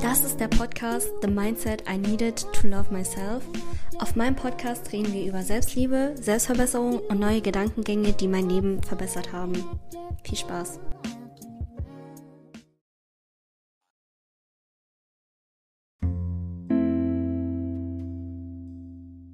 Das 0.00 0.24
ist 0.24 0.40
der 0.40 0.48
Podcast 0.48 1.10
The 1.20 1.28
Mindset 1.28 1.84
I 1.86 1.98
Needed 1.98 2.46
to 2.54 2.66
Love 2.66 2.90
Myself. 2.90 3.44
Auf 3.98 4.16
meinem 4.16 4.34
Podcast 4.34 4.90
reden 4.90 5.12
wir 5.12 5.26
über 5.26 5.42
Selbstliebe, 5.42 6.14
Selbstverbesserung 6.18 7.00
und 7.00 7.20
neue 7.20 7.42
Gedankengänge, 7.42 8.14
die 8.14 8.26
mein 8.26 8.48
Leben 8.48 8.82
verbessert 8.82 9.34
haben. 9.34 9.52
Viel 10.24 10.38
Spaß! 10.38 10.80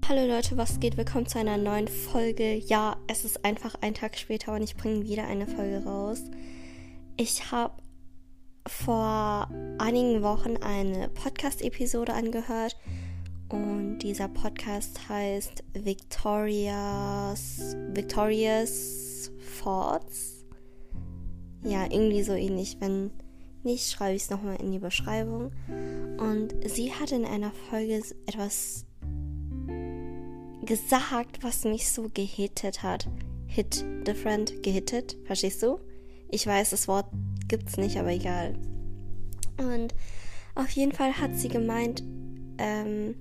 Hallo 0.09 0.27
Leute, 0.27 0.57
was 0.57 0.81
geht? 0.81 0.97
Willkommen 0.97 1.27
zu 1.27 1.39
einer 1.39 1.57
neuen 1.57 1.87
Folge. 1.87 2.57
Ja, 2.57 2.97
es 3.07 3.25
ist 3.25 3.45
einfach 3.45 3.77
ein 3.81 3.95
Tag 3.95 4.19
später 4.19 4.55
und 4.55 4.63
ich 4.63 4.77
bringe 4.77 5.05
wieder 5.05 5.29
eine 5.29 5.47
Folge 5.47 5.85
raus. 5.85 6.25
Ich 7.19 7.51
habe 7.51 7.73
vor 8.67 9.49
einigen 9.79 10.23
Wochen 10.23 10.59
eine 10.59 11.09
Podcast-Episode 11.09 12.13
angehört 12.13 12.77
und 13.49 14.01
dieser 14.01 14.29
Podcast 14.29 15.09
heißt 15.09 15.65
Victoria's 15.73 17.75
Victoria's 17.89 19.31
Thoughts. 19.63 20.45
Ja, 21.65 21.85
irgendwie 21.85 22.23
so 22.23 22.35
ähnlich. 22.35 22.77
Wenn 22.81 23.13
nicht, 23.63 23.91
schreibe 23.91 24.15
ich 24.15 24.25
es 24.25 24.31
nochmal 24.31 24.57
in 24.57 24.73
die 24.73 24.79
Beschreibung. 24.79 25.53
Und 26.19 26.55
sie 26.67 26.93
hat 26.93 27.13
in 27.13 27.25
einer 27.25 27.53
Folge 27.71 28.03
etwas 28.27 28.85
gesagt, 30.67 31.43
was 31.43 31.65
mich 31.65 31.91
so 31.91 32.11
gehittet 32.13 32.83
hat. 32.83 33.09
Hit 33.47 33.83
different, 34.07 34.63
gehittet, 34.63 35.17
verstehst 35.25 35.63
du? 35.63 35.81
Ich 36.37 36.47
weiß, 36.47 36.69
das 36.69 36.87
Wort 36.87 37.07
gibt's 37.49 37.79
nicht, 37.79 37.97
aber 37.97 38.11
egal. 38.11 38.59
Und 39.57 39.95
auf 40.55 40.69
jeden 40.69 40.93
Fall 40.93 41.19
hat 41.19 41.35
sie 41.35 41.49
gemeint, 41.49 42.05
ähm, 42.59 43.15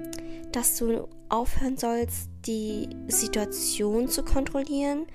dass 0.52 0.76
du 0.76 1.08
aufhören 1.30 1.78
sollst, 1.78 2.30
die 2.46 2.90
Situation 3.08 4.10
zu 4.10 4.22
kontrollieren, 4.22 5.06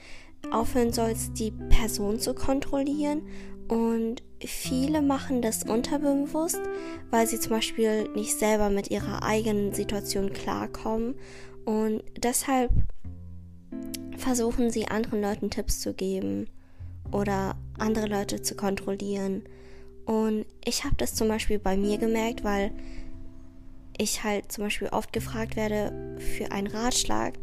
aufhören 0.50 0.94
sollst, 0.94 1.38
die 1.38 1.50
Person 1.50 2.18
zu 2.18 2.32
kontrollieren. 2.32 3.20
Und 3.68 4.22
viele 4.42 5.02
machen 5.02 5.42
das 5.42 5.64
unterbewusst, 5.64 6.62
weil 7.10 7.26
sie 7.26 7.38
zum 7.38 7.50
Beispiel 7.52 8.08
nicht 8.14 8.32
selber 8.32 8.70
mit 8.70 8.90
ihrer 8.90 9.24
eigenen 9.24 9.74
Situation 9.74 10.32
klarkommen. 10.32 11.16
Und 11.66 12.02
deshalb 12.16 12.70
versuchen 14.16 14.70
sie 14.70 14.88
anderen 14.88 15.20
Leuten 15.20 15.50
Tipps 15.50 15.80
zu 15.80 15.92
geben 15.92 16.48
oder 17.12 17.56
andere 17.78 18.06
Leute 18.06 18.42
zu 18.42 18.54
kontrollieren. 18.54 19.42
Und 20.06 20.46
ich 20.64 20.84
habe 20.84 20.96
das 20.96 21.14
zum 21.14 21.28
Beispiel 21.28 21.58
bei 21.58 21.76
mir 21.76 21.98
gemerkt, 21.98 22.44
weil 22.44 22.72
ich 23.98 24.24
halt 24.24 24.50
zum 24.50 24.64
Beispiel 24.64 24.88
oft 24.88 25.12
gefragt 25.12 25.56
werde 25.56 26.16
für 26.18 26.52
einen 26.52 26.66
Ratschlag, 26.66 27.34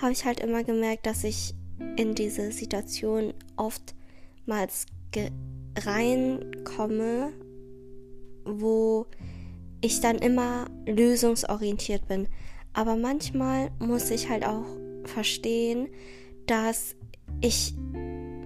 habe 0.00 0.12
ich 0.12 0.24
halt 0.24 0.40
immer 0.40 0.62
gemerkt, 0.64 1.06
dass 1.06 1.24
ich 1.24 1.54
in 1.96 2.14
diese 2.14 2.52
Situation 2.52 3.34
oftmals 3.56 4.86
reinkomme, 5.78 7.32
wo 8.44 9.06
ich 9.80 10.00
dann 10.00 10.18
immer 10.18 10.66
lösungsorientiert 10.86 12.06
bin. 12.06 12.28
Aber 12.72 12.96
manchmal 12.96 13.70
muss 13.78 14.10
ich 14.10 14.28
halt 14.28 14.46
auch 14.46 14.66
verstehen, 15.04 15.88
dass 16.46 16.94
ich 17.40 17.74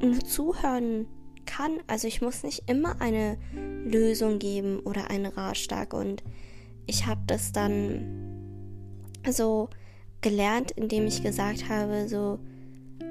nur 0.04 0.20
zuhören 0.20 1.06
kann. 1.46 1.80
Also 1.86 2.08
ich 2.08 2.20
muss 2.22 2.42
nicht 2.42 2.68
immer 2.68 3.00
eine 3.00 3.38
Lösung 3.84 4.38
geben 4.38 4.80
oder 4.80 5.10
einen 5.10 5.26
Ratschlag. 5.26 5.92
Und 5.94 6.22
ich 6.86 7.06
habe 7.06 7.20
das 7.26 7.52
dann 7.52 8.34
so 9.30 9.68
gelernt, 10.20 10.70
indem 10.72 11.06
ich 11.06 11.22
gesagt 11.22 11.68
habe, 11.68 12.08
so, 12.08 12.38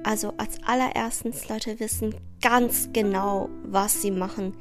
also 0.03 0.33
als 0.37 0.57
allererstens, 0.65 1.47
Leute 1.47 1.79
wissen 1.79 2.15
ganz 2.41 2.89
genau, 2.91 3.49
was 3.63 4.01
sie 4.01 4.11
machen. 4.11 4.55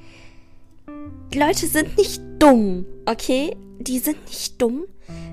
Die 1.33 1.39
Leute 1.39 1.67
sind 1.67 1.97
nicht 1.97 2.21
dumm, 2.39 2.85
okay? 3.07 3.57
Die 3.79 3.99
sind 3.99 4.23
nicht 4.27 4.61
dumm. 4.61 4.85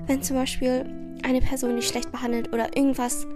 Wenn 0.06 0.22
zum 0.22 0.36
Beispiel 0.36 0.86
eine 1.22 1.40
Person 1.40 1.76
dich 1.76 1.88
schlecht 1.88 2.10
behandelt 2.10 2.52
oder 2.52 2.76
irgendwas, 2.76 3.26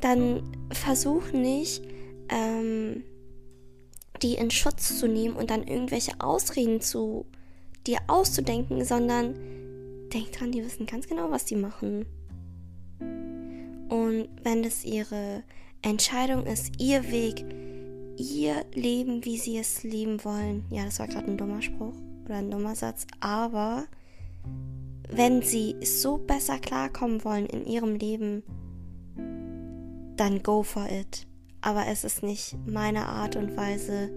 dann 0.00 0.42
versuch 0.70 1.32
nicht, 1.32 1.82
ähm, 2.28 3.02
die 4.22 4.34
in 4.34 4.50
Schutz 4.50 4.98
zu 4.98 5.08
nehmen 5.08 5.36
und 5.36 5.50
dann 5.50 5.66
irgendwelche 5.66 6.20
Ausreden 6.20 6.80
zu 6.80 7.26
dir 7.86 7.98
auszudenken, 8.06 8.84
sondern 8.84 9.34
denk 10.12 10.32
dran, 10.32 10.52
die 10.52 10.64
wissen 10.64 10.86
ganz 10.86 11.06
genau, 11.06 11.30
was 11.30 11.44
die 11.44 11.56
machen. 11.56 12.06
Und 13.88 14.28
wenn 14.42 14.64
es 14.64 14.84
ihre 14.84 15.42
Entscheidung 15.82 16.46
ist, 16.46 16.80
ihr 16.80 17.10
Weg, 17.10 17.44
ihr 18.16 18.64
Leben, 18.74 19.24
wie 19.24 19.36
sie 19.36 19.58
es 19.58 19.82
leben 19.82 20.24
wollen, 20.24 20.64
ja, 20.70 20.84
das 20.84 20.98
war 20.98 21.06
gerade 21.06 21.30
ein 21.30 21.36
dummer 21.36 21.62
Spruch 21.62 21.94
oder 22.24 22.36
ein 22.36 22.50
dummer 22.50 22.74
Satz, 22.74 23.06
aber 23.20 23.86
wenn 25.08 25.42
sie 25.42 25.76
so 25.84 26.18
besser 26.18 26.58
klarkommen 26.58 27.24
wollen 27.24 27.46
in 27.46 27.64
ihrem 27.64 27.94
Leben, 27.94 28.42
dann 30.16 30.42
go 30.42 30.62
for 30.62 30.88
it 30.90 31.26
aber 31.66 31.88
es 31.88 32.04
ist 32.04 32.22
nicht 32.22 32.56
meine 32.64 33.08
Art 33.08 33.34
und 33.34 33.56
Weise, 33.56 34.08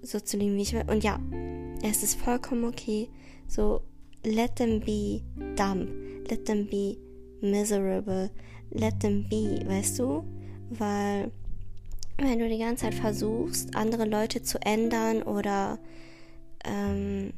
so 0.00 0.18
zu 0.18 0.38
leben, 0.38 0.56
wie 0.56 0.62
ich 0.62 0.72
will. 0.72 0.84
Und 0.88 1.04
ja, 1.04 1.20
es 1.82 2.02
ist 2.02 2.18
vollkommen 2.18 2.64
okay. 2.64 3.10
So, 3.46 3.82
let 4.24 4.56
them 4.56 4.80
be 4.80 5.20
dumb. 5.54 5.86
Let 6.30 6.46
them 6.46 6.66
be 6.66 6.96
miserable. 7.42 8.30
Let 8.70 9.00
them 9.00 9.28
be, 9.28 9.60
weißt 9.66 9.98
du? 9.98 10.24
Weil, 10.70 11.30
wenn 12.16 12.38
du 12.38 12.48
die 12.48 12.58
ganze 12.58 12.84
Zeit 12.84 12.94
versuchst, 12.94 13.76
andere 13.76 14.06
Leute 14.06 14.42
zu 14.42 14.58
ändern 14.62 15.24
oder 15.24 15.78
ähm, 16.64 17.34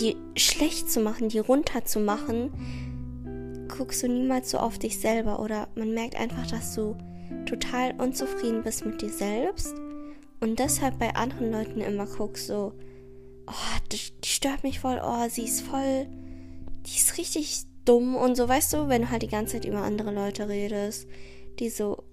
die 0.00 0.16
schlecht 0.36 0.92
zu 0.92 1.00
machen, 1.00 1.28
die 1.28 1.40
runterzumachen, 1.40 3.66
guckst 3.66 4.04
du 4.04 4.06
niemals 4.06 4.52
so 4.52 4.58
auf 4.58 4.78
dich 4.78 5.00
selber 5.00 5.40
oder 5.40 5.66
man 5.74 5.92
merkt 5.92 6.14
einfach, 6.14 6.46
dass 6.46 6.76
du 6.76 6.96
total 7.46 7.92
unzufrieden 7.98 8.62
bist 8.62 8.84
mit 8.84 9.02
dir 9.02 9.10
selbst. 9.10 9.74
Und 10.40 10.58
deshalb 10.58 10.98
bei 10.98 11.14
anderen 11.14 11.52
Leuten 11.52 11.80
immer 11.80 12.06
guckst, 12.06 12.48
so, 12.48 12.72
oh, 13.46 13.78
die, 13.90 14.26
stört 14.26 14.64
mich 14.64 14.80
voll, 14.80 15.00
oh, 15.02 15.28
sie 15.28 15.44
ist 15.44 15.60
voll, 15.60 16.06
die 16.86 16.98
ist 16.98 17.16
richtig 17.18 17.64
dumm 17.84 18.16
und 18.16 18.36
so, 18.36 18.48
weißt 18.48 18.72
du, 18.72 18.88
wenn 18.88 19.02
du 19.02 19.10
halt 19.10 19.22
die 19.22 19.28
ganze 19.28 19.54
Zeit 19.54 19.64
über 19.64 19.82
andere 19.82 20.12
Leute 20.12 20.48
redest, 20.48 21.06
die 21.58 21.68
so 21.68 22.04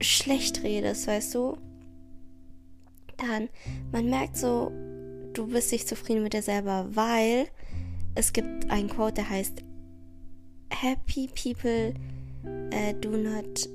schlecht 0.00 0.62
redest, 0.62 1.06
weißt 1.06 1.34
du, 1.34 1.56
dann, 3.16 3.48
man 3.92 4.08
merkt 4.08 4.36
so, 4.36 4.70
du 5.32 5.46
bist 5.46 5.72
nicht 5.72 5.88
zufrieden 5.88 6.22
mit 6.22 6.32
dir 6.32 6.42
selber, 6.42 6.86
weil 6.90 7.48
es 8.14 8.32
gibt 8.32 8.70
einen 8.70 8.88
Quote, 8.88 9.14
der 9.14 9.30
heißt, 9.30 9.62
Happy 10.70 11.28
people 11.28 11.94
uh, 12.44 12.92
do 13.00 13.10
not 13.10 13.68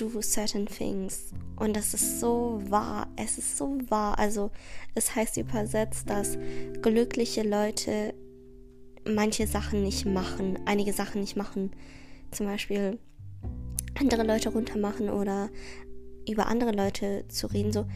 do 0.00 0.20
certain 0.22 0.66
things. 0.66 1.32
Und 1.56 1.76
das 1.76 1.94
ist 1.94 2.20
so 2.20 2.60
wahr. 2.68 3.08
Es 3.16 3.38
ist 3.38 3.56
so 3.56 3.78
wahr. 3.88 4.18
Also, 4.18 4.50
es 4.94 5.14
heißt 5.14 5.36
übersetzt, 5.36 6.08
dass 6.08 6.38
glückliche 6.80 7.42
Leute 7.42 8.14
manche 9.04 9.46
Sachen 9.46 9.82
nicht 9.82 10.06
machen, 10.06 10.58
einige 10.66 10.92
Sachen 10.92 11.20
nicht 11.20 11.36
machen. 11.36 11.72
Zum 12.30 12.46
Beispiel 12.46 12.98
andere 13.98 14.22
Leute 14.22 14.50
runtermachen 14.50 15.10
oder 15.10 15.50
über 16.28 16.46
andere 16.46 16.72
Leute 16.72 17.24
zu 17.28 17.46
reden. 17.48 17.72
So, 17.72 17.86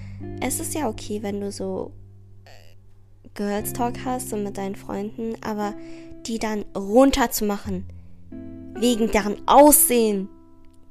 es 0.41 0.59
ist 0.59 0.75
ja 0.75 0.88
okay, 0.88 1.23
wenn 1.23 1.41
du 1.41 1.53
so 1.53 1.93
äh, 2.44 3.29
Girls 3.35 3.73
Talk 3.73 4.05
hast 4.05 4.31
so 4.31 4.37
mit 4.37 4.56
deinen 4.56 4.75
Freunden, 4.75 5.35
aber 5.43 5.75
die 6.26 6.38
dann 6.38 6.65
runterzumachen 6.75 7.85
wegen 8.75 9.11
deren 9.11 9.47
Aussehen 9.47 10.29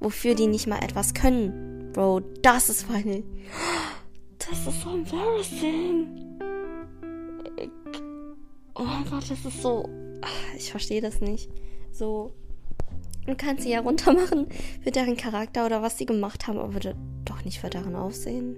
wofür 0.01 0.35
die 0.35 0.47
nicht 0.47 0.67
mal 0.67 0.83
etwas 0.83 1.13
können. 1.13 1.91
Bro, 1.93 2.21
das 2.41 2.69
ist 2.69 2.83
voll. 2.83 3.23
Das 4.39 4.67
ist 4.67 4.81
so 4.81 4.89
embarrassing. 4.89 6.39
Oh 8.75 8.83
mein 8.83 9.05
Gott, 9.09 9.29
das 9.29 9.45
ist 9.45 9.61
so. 9.61 9.87
Ich 10.57 10.71
verstehe 10.71 11.01
das 11.01 11.21
nicht. 11.21 11.49
So. 11.91 12.33
Du 13.27 13.35
kannst 13.35 13.63
sie 13.63 13.69
ja 13.69 13.81
runtermachen 13.81 14.47
für 14.83 14.89
deren 14.89 15.15
Charakter 15.15 15.65
oder 15.65 15.83
was 15.83 15.97
sie 15.99 16.07
gemacht 16.07 16.47
haben, 16.47 16.57
aber 16.57 16.79
doch 17.23 17.45
nicht 17.45 17.59
für 17.59 17.69
deren 17.69 17.95
Aufsehen. 17.95 18.57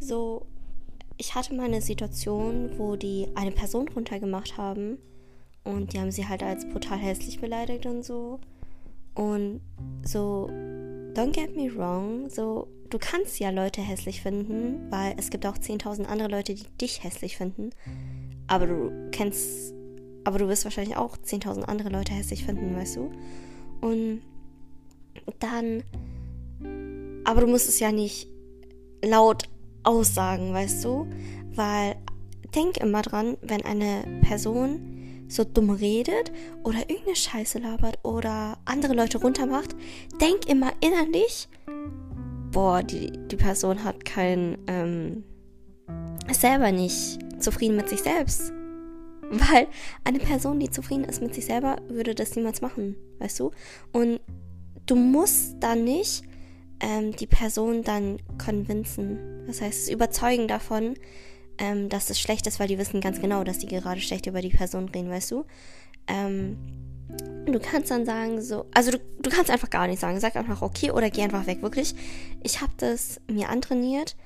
So, 0.00 0.46
ich 1.16 1.36
hatte 1.36 1.54
mal 1.54 1.66
eine 1.66 1.80
Situation, 1.80 2.70
wo 2.78 2.96
die 2.96 3.28
eine 3.36 3.52
Person 3.52 3.88
runtergemacht 3.88 4.56
haben 4.56 4.98
und 5.66 5.92
die 5.92 6.00
haben 6.00 6.12
sie 6.12 6.26
halt 6.26 6.42
als 6.42 6.66
brutal 6.66 6.98
hässlich 6.98 7.40
beleidigt 7.40 7.86
und 7.86 8.04
so. 8.04 8.40
Und 9.14 9.60
so 10.04 10.48
don't 11.16 11.32
get 11.32 11.56
me 11.56 11.74
wrong, 11.74 12.28
so, 12.28 12.68
du 12.90 12.98
kannst 12.98 13.40
ja 13.40 13.50
Leute 13.50 13.80
hässlich 13.80 14.20
finden, 14.20 14.90
weil 14.90 15.14
es 15.18 15.30
gibt 15.30 15.46
auch 15.46 15.56
10.000 15.56 16.04
andere 16.04 16.28
Leute, 16.28 16.54
die 16.54 16.66
dich 16.80 17.02
hässlich 17.02 17.36
finden. 17.36 17.70
Aber 18.46 18.66
du 18.66 19.08
kennst, 19.12 19.74
aber 20.24 20.38
du 20.38 20.46
wirst 20.48 20.64
wahrscheinlich 20.64 20.96
auch 20.96 21.16
10.000 21.16 21.62
andere 21.62 21.88
Leute 21.88 22.12
hässlich 22.12 22.44
finden, 22.44 22.76
weißt 22.76 22.96
du? 22.96 23.10
Und 23.80 24.20
dann, 25.40 25.82
aber 27.24 27.40
du 27.40 27.46
musst 27.46 27.68
es 27.68 27.80
ja 27.80 27.90
nicht 27.90 28.28
laut 29.02 29.48
aussagen, 29.82 30.52
weißt 30.52 30.84
du? 30.84 31.06
Weil 31.54 31.96
denk 32.54 32.76
immer 32.76 33.02
dran, 33.02 33.38
wenn 33.40 33.62
eine 33.64 34.20
Person 34.20 34.95
so 35.28 35.44
dumm 35.44 35.70
redet 35.70 36.32
oder 36.62 36.78
irgendeine 36.80 37.16
Scheiße 37.16 37.58
labert 37.58 37.98
oder 38.04 38.58
andere 38.64 38.94
Leute 38.94 39.18
runtermacht, 39.18 39.74
denk 40.20 40.48
immer 40.48 40.72
innerlich, 40.80 41.48
boah, 42.52 42.82
die, 42.82 43.12
die 43.28 43.36
Person 43.36 43.84
hat 43.84 44.04
kein, 44.04 44.58
ähm, 44.66 45.24
selber 46.30 46.72
nicht 46.72 47.18
zufrieden 47.42 47.76
mit 47.76 47.88
sich 47.88 48.02
selbst. 48.02 48.52
Weil 49.30 49.66
eine 50.04 50.20
Person, 50.20 50.60
die 50.60 50.70
zufrieden 50.70 51.04
ist 51.04 51.20
mit 51.20 51.34
sich 51.34 51.46
selber, 51.46 51.76
würde 51.88 52.14
das 52.14 52.36
niemals 52.36 52.60
machen, 52.60 52.96
weißt 53.18 53.40
du? 53.40 53.50
Und 53.92 54.20
du 54.86 54.94
musst 54.94 55.56
dann 55.60 55.82
nicht 55.84 56.22
ähm, 56.80 57.12
die 57.12 57.26
Person 57.26 57.82
dann 57.82 58.18
convincen. 58.38 59.18
Das 59.46 59.60
heißt, 59.60 59.90
überzeugen 59.90 60.46
davon, 60.46 60.94
ähm, 61.58 61.88
dass 61.88 62.10
es 62.10 62.20
schlecht 62.20 62.46
ist, 62.46 62.60
weil 62.60 62.68
die 62.68 62.78
wissen 62.78 63.00
ganz 63.00 63.20
genau, 63.20 63.44
dass 63.44 63.58
die 63.58 63.66
gerade 63.66 64.00
schlecht 64.00 64.26
über 64.26 64.40
die 64.40 64.50
Person 64.50 64.88
reden, 64.88 65.10
weißt 65.10 65.30
du? 65.30 65.44
Ähm, 66.06 66.56
du 67.46 67.58
kannst 67.60 67.90
dann 67.90 68.04
sagen, 68.04 68.40
so, 68.40 68.66
also 68.74 68.90
du, 68.92 68.98
du 69.20 69.30
kannst 69.30 69.50
einfach 69.50 69.70
gar 69.70 69.86
nichts 69.86 70.00
sagen. 70.00 70.20
Sag 70.20 70.36
einfach 70.36 70.62
okay 70.62 70.90
oder 70.90 71.10
geh 71.10 71.22
einfach 71.22 71.46
weg. 71.46 71.62
Wirklich, 71.62 71.94
ich 72.42 72.60
habe 72.60 72.72
das 72.76 73.20
mir 73.30 73.48
antrainiert 73.48 74.16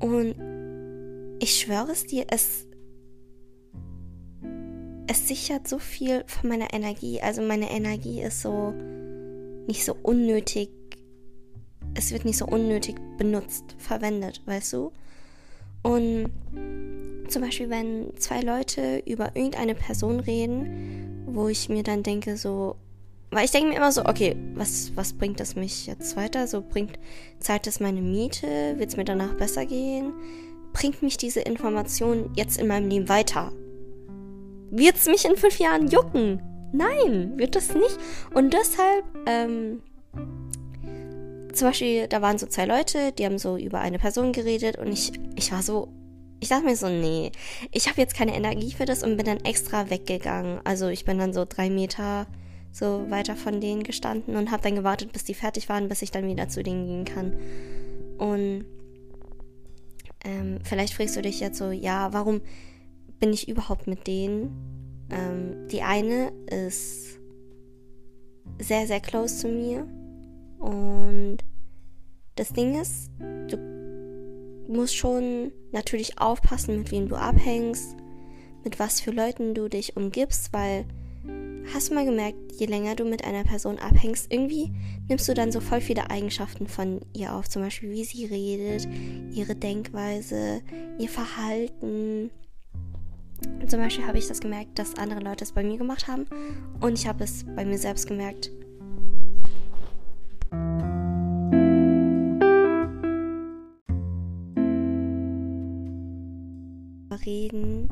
und 0.00 0.34
ich 1.40 1.60
schwöre 1.60 1.92
es 1.92 2.04
dir, 2.04 2.26
es, 2.30 2.66
es 5.06 5.28
sichert 5.28 5.68
so 5.68 5.78
viel 5.78 6.24
von 6.26 6.48
meiner 6.48 6.72
Energie. 6.72 7.20
Also 7.20 7.42
meine 7.42 7.70
Energie 7.70 8.22
ist 8.22 8.42
so 8.42 8.72
nicht 9.66 9.84
so 9.84 9.96
unnötig, 10.02 10.70
es 11.94 12.12
wird 12.12 12.24
nicht 12.24 12.38
so 12.38 12.46
unnötig 12.46 12.96
benutzt, 13.18 13.64
verwendet, 13.78 14.42
weißt 14.46 14.72
du? 14.74 14.92
Und 15.86 16.32
zum 17.28 17.42
Beispiel, 17.42 17.70
wenn 17.70 18.10
zwei 18.18 18.40
Leute 18.40 19.04
über 19.06 19.36
irgendeine 19.36 19.76
Person 19.76 20.18
reden, 20.18 21.22
wo 21.26 21.46
ich 21.46 21.68
mir 21.68 21.84
dann 21.84 22.02
denke, 22.02 22.36
so, 22.36 22.74
weil 23.30 23.44
ich 23.44 23.52
denke 23.52 23.68
mir 23.68 23.76
immer 23.76 23.92
so, 23.92 24.04
okay, 24.04 24.34
was, 24.54 24.90
was 24.96 25.12
bringt 25.12 25.38
das 25.38 25.54
mich 25.54 25.86
jetzt 25.86 26.16
weiter? 26.16 26.48
So 26.48 26.60
bringt, 26.60 26.98
zahlt 27.38 27.68
es 27.68 27.78
meine 27.78 28.00
Miete? 28.00 28.74
Wird 28.78 28.90
es 28.90 28.96
mir 28.96 29.04
danach 29.04 29.34
besser 29.34 29.64
gehen? 29.64 30.12
Bringt 30.72 31.02
mich 31.02 31.18
diese 31.18 31.40
Information 31.40 32.32
jetzt 32.34 32.58
in 32.58 32.66
meinem 32.66 32.88
Leben 32.88 33.08
weiter? 33.08 33.52
Wird 34.72 34.96
es 34.96 35.06
mich 35.06 35.24
in 35.24 35.36
fünf 35.36 35.60
Jahren 35.60 35.86
jucken? 35.86 36.42
Nein, 36.72 37.34
wird 37.36 37.54
das 37.54 37.72
nicht. 37.74 37.96
Und 38.34 38.52
deshalb, 38.52 39.04
ähm, 39.26 39.82
zum 41.56 41.68
Beispiel, 41.68 42.06
da 42.08 42.22
waren 42.22 42.38
so 42.38 42.46
zwei 42.46 42.66
Leute, 42.66 43.12
die 43.12 43.24
haben 43.24 43.38
so 43.38 43.56
über 43.56 43.80
eine 43.80 43.98
Person 43.98 44.32
geredet 44.32 44.78
und 44.78 44.92
ich, 44.92 45.12
ich 45.34 45.52
war 45.52 45.62
so, 45.62 45.88
ich 46.40 46.48
dachte 46.48 46.64
mir 46.64 46.76
so, 46.76 46.88
nee, 46.88 47.32
ich 47.72 47.88
habe 47.88 48.00
jetzt 48.00 48.14
keine 48.14 48.34
Energie 48.34 48.72
für 48.72 48.84
das 48.84 49.02
und 49.02 49.16
bin 49.16 49.26
dann 49.26 49.44
extra 49.44 49.90
weggegangen. 49.90 50.60
Also 50.64 50.88
ich 50.88 51.04
bin 51.04 51.18
dann 51.18 51.32
so 51.32 51.44
drei 51.48 51.70
Meter 51.70 52.26
so 52.72 53.10
weiter 53.10 53.36
von 53.36 53.60
denen 53.60 53.84
gestanden 53.84 54.36
und 54.36 54.50
habe 54.50 54.62
dann 54.62 54.74
gewartet, 54.74 55.10
bis 55.12 55.24
die 55.24 55.32
fertig 55.32 55.70
waren, 55.70 55.88
bis 55.88 56.02
ich 56.02 56.10
dann 56.10 56.28
wieder 56.28 56.48
zu 56.48 56.62
denen 56.62 56.86
gehen 56.86 57.04
kann. 57.06 57.32
Und 58.18 58.66
ähm, 60.24 60.58
vielleicht 60.62 60.92
fragst 60.92 61.16
du 61.16 61.22
dich 61.22 61.40
jetzt 61.40 61.56
so, 61.56 61.70
ja, 61.70 62.12
warum 62.12 62.42
bin 63.18 63.32
ich 63.32 63.48
überhaupt 63.48 63.86
mit 63.86 64.06
denen? 64.06 65.06
Ähm, 65.10 65.68
die 65.68 65.82
eine 65.82 66.32
ist 66.50 67.18
sehr, 68.58 68.86
sehr 68.86 69.00
close 69.00 69.38
zu 69.38 69.48
mir 69.48 69.86
und 70.66 71.38
das 72.34 72.52
Ding 72.52 72.80
ist, 72.80 73.10
du 73.20 73.56
musst 74.66 74.96
schon 74.96 75.52
natürlich 75.70 76.18
aufpassen, 76.18 76.78
mit 76.78 76.90
wem 76.90 77.08
du 77.08 77.14
abhängst, 77.14 77.96
mit 78.64 78.80
was 78.80 79.00
für 79.00 79.12
Leuten 79.12 79.54
du 79.54 79.68
dich 79.68 79.96
umgibst, 79.96 80.52
weil 80.52 80.84
hast 81.72 81.90
du 81.90 81.94
mal 81.94 82.04
gemerkt, 82.04 82.36
je 82.58 82.66
länger 82.66 82.96
du 82.96 83.04
mit 83.04 83.24
einer 83.24 83.44
Person 83.44 83.78
abhängst, 83.78 84.32
irgendwie 84.32 84.72
nimmst 85.08 85.28
du 85.28 85.34
dann 85.34 85.52
so 85.52 85.60
voll 85.60 85.80
viele 85.80 86.10
Eigenschaften 86.10 86.66
von 86.66 87.00
ihr 87.12 87.32
auf, 87.32 87.48
zum 87.48 87.62
Beispiel 87.62 87.92
wie 87.92 88.04
sie 88.04 88.26
redet, 88.26 88.88
ihre 89.32 89.54
Denkweise, 89.54 90.62
ihr 90.98 91.08
Verhalten. 91.08 92.32
Zum 93.68 93.80
Beispiel 93.80 94.06
habe 94.06 94.18
ich 94.18 94.26
das 94.26 94.40
gemerkt, 94.40 94.80
dass 94.80 94.96
andere 94.96 95.20
Leute 95.20 95.44
es 95.44 95.52
bei 95.52 95.62
mir 95.62 95.78
gemacht 95.78 96.08
haben 96.08 96.26
und 96.80 96.98
ich 96.98 97.06
habe 97.06 97.22
es 97.22 97.44
bei 97.54 97.64
mir 97.64 97.78
selbst 97.78 98.08
gemerkt. 98.08 98.50
Reden, 107.26 107.88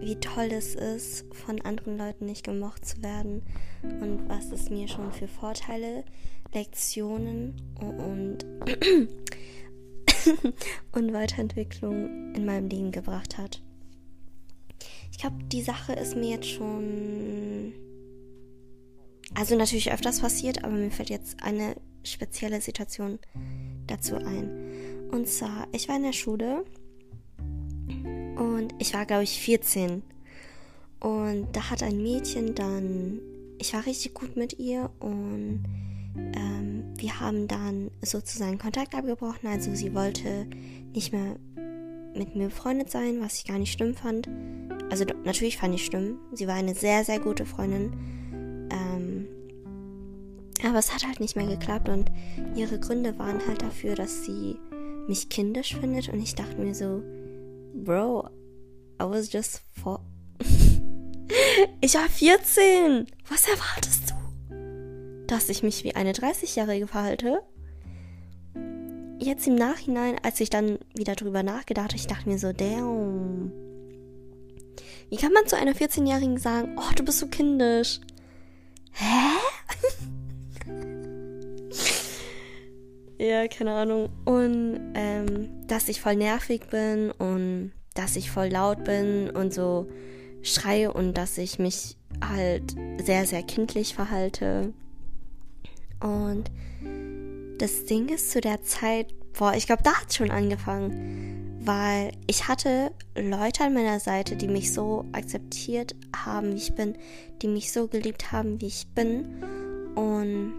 wie 0.00 0.16
toll 0.16 0.50
es 0.52 0.74
ist, 0.74 1.24
von 1.32 1.60
anderen 1.62 1.96
Leuten 1.96 2.26
nicht 2.26 2.44
gemocht 2.44 2.84
zu 2.84 3.02
werden 3.02 3.42
und 3.82 4.28
was 4.28 4.50
es 4.50 4.68
mir 4.68 4.88
schon 4.88 5.12
für 5.12 5.28
Vorteile, 5.28 6.04
Lektionen 6.52 7.54
und, 7.80 8.44
und 10.92 11.12
Weiterentwicklung 11.12 12.34
in 12.34 12.44
meinem 12.44 12.68
Leben 12.68 12.90
gebracht 12.90 13.38
hat. 13.38 13.62
Ich 15.12 15.18
glaube, 15.18 15.36
die 15.44 15.62
Sache 15.62 15.92
ist 15.92 16.16
mir 16.16 16.30
jetzt 16.30 16.48
schon. 16.48 17.72
Also 19.34 19.56
natürlich 19.56 19.92
öfters 19.92 20.20
passiert, 20.20 20.64
aber 20.64 20.74
mir 20.74 20.90
fällt 20.90 21.10
jetzt 21.10 21.42
eine 21.42 21.76
spezielle 22.04 22.60
Situation 22.60 23.18
dazu 23.86 24.16
ein. 24.16 25.08
Und 25.10 25.28
zwar, 25.28 25.66
ich 25.72 25.88
war 25.88 25.96
in 25.96 26.02
der 26.04 26.12
Schule 26.12 26.64
und 28.36 28.74
ich 28.78 28.94
war, 28.94 29.06
glaube 29.06 29.24
ich, 29.24 29.40
14. 29.40 30.02
Und 31.00 31.48
da 31.52 31.70
hat 31.70 31.82
ein 31.82 32.02
Mädchen 32.02 32.54
dann, 32.54 33.20
ich 33.58 33.72
war 33.74 33.86
richtig 33.86 34.14
gut 34.14 34.36
mit 34.36 34.58
ihr 34.58 34.90
und 35.00 35.64
ähm, 36.16 36.84
wir 36.96 37.20
haben 37.20 37.48
dann 37.48 37.90
sozusagen 38.02 38.58
Kontakt 38.58 38.94
abgebrochen. 38.94 39.48
Also 39.48 39.74
sie 39.74 39.94
wollte 39.94 40.46
nicht 40.94 41.12
mehr 41.12 41.36
mit 42.14 42.36
mir 42.36 42.48
befreundet 42.48 42.90
sein, 42.90 43.20
was 43.20 43.38
ich 43.38 43.46
gar 43.46 43.58
nicht 43.58 43.72
schlimm 43.72 43.94
fand. 43.94 44.28
Also 44.90 45.04
natürlich 45.24 45.56
fand 45.56 45.74
ich 45.74 45.86
schlimm. 45.86 46.18
Sie 46.32 46.46
war 46.46 46.54
eine 46.54 46.74
sehr, 46.74 47.04
sehr 47.04 47.18
gute 47.18 47.46
Freundin. 47.46 47.92
Aber 50.64 50.78
es 50.78 50.94
hat 50.94 51.06
halt 51.06 51.20
nicht 51.20 51.36
mehr 51.36 51.46
geklappt 51.46 51.88
und 51.88 52.10
ihre 52.54 52.78
Gründe 52.78 53.18
waren 53.18 53.44
halt 53.46 53.62
dafür, 53.62 53.94
dass 53.94 54.24
sie 54.24 54.56
mich 55.08 55.28
kindisch 55.28 55.76
findet 55.76 56.08
und 56.08 56.20
ich 56.20 56.34
dachte 56.34 56.56
mir 56.60 56.74
so, 56.74 57.02
Bro, 57.74 58.28
I 59.00 59.04
was 59.04 59.32
just 59.32 59.62
four. 59.72 60.00
ich 61.80 61.94
war 61.94 62.08
14. 62.08 63.06
Was 63.28 63.48
erwartest 63.48 64.10
du? 64.10 65.26
Dass 65.26 65.48
ich 65.48 65.62
mich 65.62 65.82
wie 65.82 65.96
eine 65.96 66.12
30-Jährige 66.12 66.86
verhalte? 66.86 67.42
Jetzt 69.18 69.46
im 69.46 69.54
Nachhinein, 69.54 70.16
als 70.22 70.40
ich 70.40 70.50
dann 70.50 70.78
wieder 70.94 71.14
drüber 71.14 71.42
nachgedacht 71.42 71.90
habe, 71.90 71.96
ich 71.96 72.06
dachte 72.06 72.28
mir 72.28 72.38
so, 72.38 72.52
damn. 72.52 73.52
Wie 75.08 75.16
kann 75.16 75.32
man 75.32 75.46
zu 75.46 75.56
einer 75.56 75.72
14-Jährigen 75.72 76.38
sagen, 76.38 76.76
oh, 76.78 76.94
du 76.94 77.04
bist 77.04 77.18
so 77.18 77.26
kindisch? 77.26 78.00
Hä? 78.92 79.38
ja, 83.22 83.46
keine 83.48 83.72
Ahnung. 83.72 84.08
Und 84.24 84.92
ähm, 84.94 85.48
dass 85.68 85.88
ich 85.88 86.00
voll 86.00 86.16
nervig 86.16 86.68
bin 86.70 87.10
und 87.12 87.72
dass 87.94 88.16
ich 88.16 88.30
voll 88.30 88.48
laut 88.48 88.84
bin 88.84 89.30
und 89.30 89.52
so 89.52 89.88
schreie 90.42 90.92
und 90.92 91.16
dass 91.16 91.38
ich 91.38 91.58
mich 91.58 91.96
halt 92.22 92.74
sehr, 93.02 93.26
sehr 93.26 93.42
kindlich 93.42 93.94
verhalte. 93.94 94.72
Und 96.00 96.50
das 97.58 97.84
Ding 97.84 98.08
ist 98.08 98.32
zu 98.32 98.40
der 98.40 98.62
Zeit, 98.62 99.14
boah, 99.38 99.54
ich 99.54 99.66
glaube, 99.66 99.82
da 99.84 100.00
hat 100.00 100.10
es 100.10 100.16
schon 100.16 100.30
angefangen, 100.30 101.60
weil 101.60 102.10
ich 102.26 102.48
hatte 102.48 102.90
Leute 103.16 103.64
an 103.64 103.74
meiner 103.74 104.00
Seite, 104.00 104.34
die 104.34 104.48
mich 104.48 104.72
so 104.72 105.04
akzeptiert 105.12 105.94
haben, 106.16 106.54
wie 106.54 106.58
ich 106.58 106.74
bin, 106.74 106.96
die 107.40 107.46
mich 107.46 107.70
so 107.70 107.86
geliebt 107.86 108.32
haben, 108.32 108.60
wie 108.60 108.66
ich 108.66 108.88
bin. 108.88 109.44
Und 109.94 110.54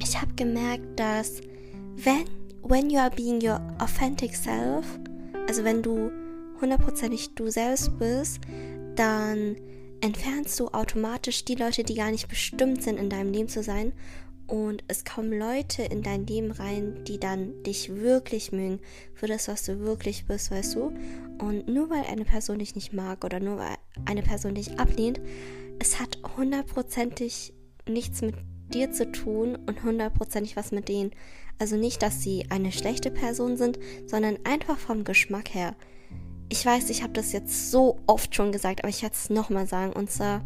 ich 0.00 0.20
habe 0.20 0.34
gemerkt, 0.34 0.98
dass 0.98 1.40
wenn 1.96 2.24
when 2.62 2.90
you 2.90 2.98
are 2.98 3.10
being 3.10 3.40
your 3.42 3.60
authentic 3.78 4.34
self, 4.34 4.86
also 5.48 5.64
wenn 5.64 5.82
du 5.82 6.10
hundertprozentig 6.60 7.34
du 7.34 7.50
selbst 7.50 7.98
bist, 7.98 8.40
dann 8.96 9.56
entfernst 10.00 10.58
du 10.60 10.68
automatisch 10.68 11.44
die 11.44 11.54
Leute, 11.54 11.82
die 11.82 11.94
gar 11.94 12.10
nicht 12.10 12.28
bestimmt 12.28 12.82
sind, 12.82 12.98
in 12.98 13.10
deinem 13.10 13.32
Leben 13.32 13.48
zu 13.48 13.62
sein 13.62 13.92
und 14.48 14.82
es 14.88 15.04
kommen 15.04 15.38
Leute 15.38 15.82
in 15.82 16.02
dein 16.02 16.26
Leben 16.26 16.50
rein, 16.50 17.04
die 17.04 17.20
dann 17.20 17.62
dich 17.64 17.94
wirklich 17.94 18.50
mögen 18.50 18.80
für 19.14 19.26
das, 19.26 19.46
was 19.46 19.64
du 19.64 19.80
wirklich 19.80 20.26
bist, 20.26 20.50
weißt 20.50 20.74
du? 20.74 20.92
Und 21.38 21.68
nur 21.68 21.90
weil 21.90 22.04
eine 22.04 22.24
Person 22.24 22.58
dich 22.58 22.74
nicht 22.74 22.94
mag 22.94 23.24
oder 23.24 23.40
nur 23.40 23.58
weil 23.58 23.76
eine 24.06 24.22
Person 24.22 24.54
dich 24.54 24.78
ablehnt, 24.80 25.20
es 25.78 26.00
hat 26.00 26.18
hundertprozentig 26.36 27.52
nichts 27.86 28.22
mit 28.22 28.34
dir 28.74 28.92
zu 28.92 29.10
tun 29.10 29.56
und 29.66 29.82
hundertprozentig 29.82 30.56
was 30.56 30.72
mit 30.72 30.88
denen. 30.88 31.12
Also 31.58 31.76
nicht, 31.76 32.02
dass 32.02 32.22
sie 32.22 32.46
eine 32.50 32.72
schlechte 32.72 33.10
Person 33.10 33.56
sind, 33.56 33.78
sondern 34.06 34.38
einfach 34.44 34.78
vom 34.78 35.04
Geschmack 35.04 35.54
her. 35.54 35.74
Ich 36.48 36.64
weiß, 36.64 36.88
ich 36.90 37.02
habe 37.02 37.12
das 37.12 37.32
jetzt 37.32 37.70
so 37.70 37.98
oft 38.06 38.34
schon 38.34 38.52
gesagt, 38.52 38.80
aber 38.80 38.88
ich 38.88 39.02
werde 39.02 39.14
es 39.14 39.28
nochmal 39.28 39.66
sagen. 39.66 39.92
Und 39.92 40.10
zwar, 40.10 40.42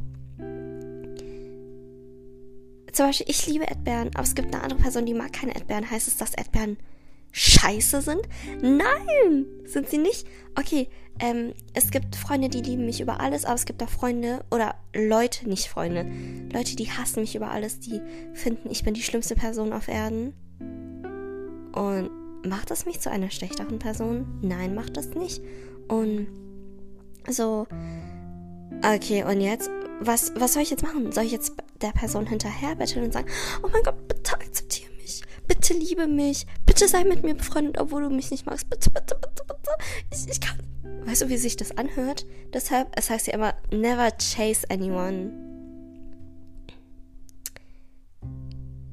zum 2.92 3.06
Beispiel, 3.06 3.26
ich 3.28 3.46
liebe 3.46 3.64
Erdbeeren, 3.64 4.10
aber 4.14 4.24
es 4.24 4.34
gibt 4.34 4.54
eine 4.54 4.62
andere 4.62 4.80
Person, 4.80 5.06
die 5.06 5.14
mag 5.14 5.32
keine 5.32 5.54
Erdbeeren. 5.54 5.90
Heißt 5.90 6.08
es, 6.08 6.16
dass 6.16 6.34
Erdbeeren 6.34 6.76
scheiße 7.32 8.02
sind? 8.02 8.22
Nein, 8.60 9.46
sind 9.64 9.88
sie 9.88 9.98
nicht. 9.98 10.26
Okay, 10.58 10.88
ähm, 11.18 11.52
es 11.74 11.90
gibt 11.90 12.16
Freunde, 12.16 12.48
die 12.48 12.62
lieben 12.62 12.86
mich 12.86 13.00
über 13.00 13.20
alles, 13.20 13.44
aber 13.44 13.54
es 13.54 13.64
gibt 13.64 13.82
auch 13.82 13.88
Freunde 13.88 14.44
oder 14.50 14.74
Leute, 14.94 15.48
nicht 15.48 15.68
Freunde, 15.68 16.06
Leute, 16.52 16.76
die 16.76 16.90
hassen 16.90 17.20
mich 17.20 17.36
über 17.36 17.50
alles, 17.50 17.80
die 17.80 18.00
finden, 18.34 18.70
ich 18.70 18.82
bin 18.82 18.94
die 18.94 19.02
schlimmste 19.02 19.34
Person 19.34 19.72
auf 19.72 19.88
Erden. 19.88 20.34
Und 21.72 22.10
macht 22.46 22.70
das 22.70 22.86
mich 22.86 23.00
zu 23.00 23.10
einer 23.10 23.30
schlechteren 23.30 23.78
Person? 23.78 24.26
Nein, 24.42 24.74
macht 24.74 24.96
das 24.96 25.10
nicht. 25.10 25.40
Und 25.88 26.26
so, 27.28 27.66
okay, 28.84 29.24
und 29.24 29.40
jetzt, 29.40 29.70
was, 30.00 30.32
was 30.36 30.54
soll 30.54 30.62
ich 30.62 30.70
jetzt 30.70 30.82
machen? 30.82 31.12
Soll 31.12 31.24
ich 31.24 31.32
jetzt 31.32 31.54
der 31.80 31.92
Person 31.92 32.26
hinterher 32.26 32.74
betteln 32.74 33.04
und 33.04 33.12
sagen, 33.12 33.28
oh 33.62 33.68
mein 33.72 33.82
Gott, 33.82 34.08
bitte 34.08 34.21
bitte 35.52 35.74
liebe 35.74 36.06
mich, 36.06 36.46
bitte 36.64 36.88
sei 36.88 37.04
mit 37.04 37.22
mir 37.22 37.34
befreundet, 37.34 37.78
obwohl 37.78 38.02
du 38.02 38.10
mich 38.10 38.30
nicht 38.30 38.46
magst, 38.46 38.70
bitte, 38.70 38.90
bitte, 38.90 39.16
bitte, 39.16 39.44
bitte. 39.46 39.70
Ich, 40.10 40.28
ich 40.28 40.40
kann. 40.40 40.58
Weißt 41.04 41.22
du, 41.22 41.28
wie 41.28 41.36
sich 41.36 41.56
das 41.56 41.76
anhört? 41.76 42.24
Deshalb, 42.54 42.88
es 42.96 43.10
heißt 43.10 43.26
ja 43.26 43.34
immer, 43.34 43.54
never 43.70 44.10
chase 44.12 44.66
anyone. 44.70 45.30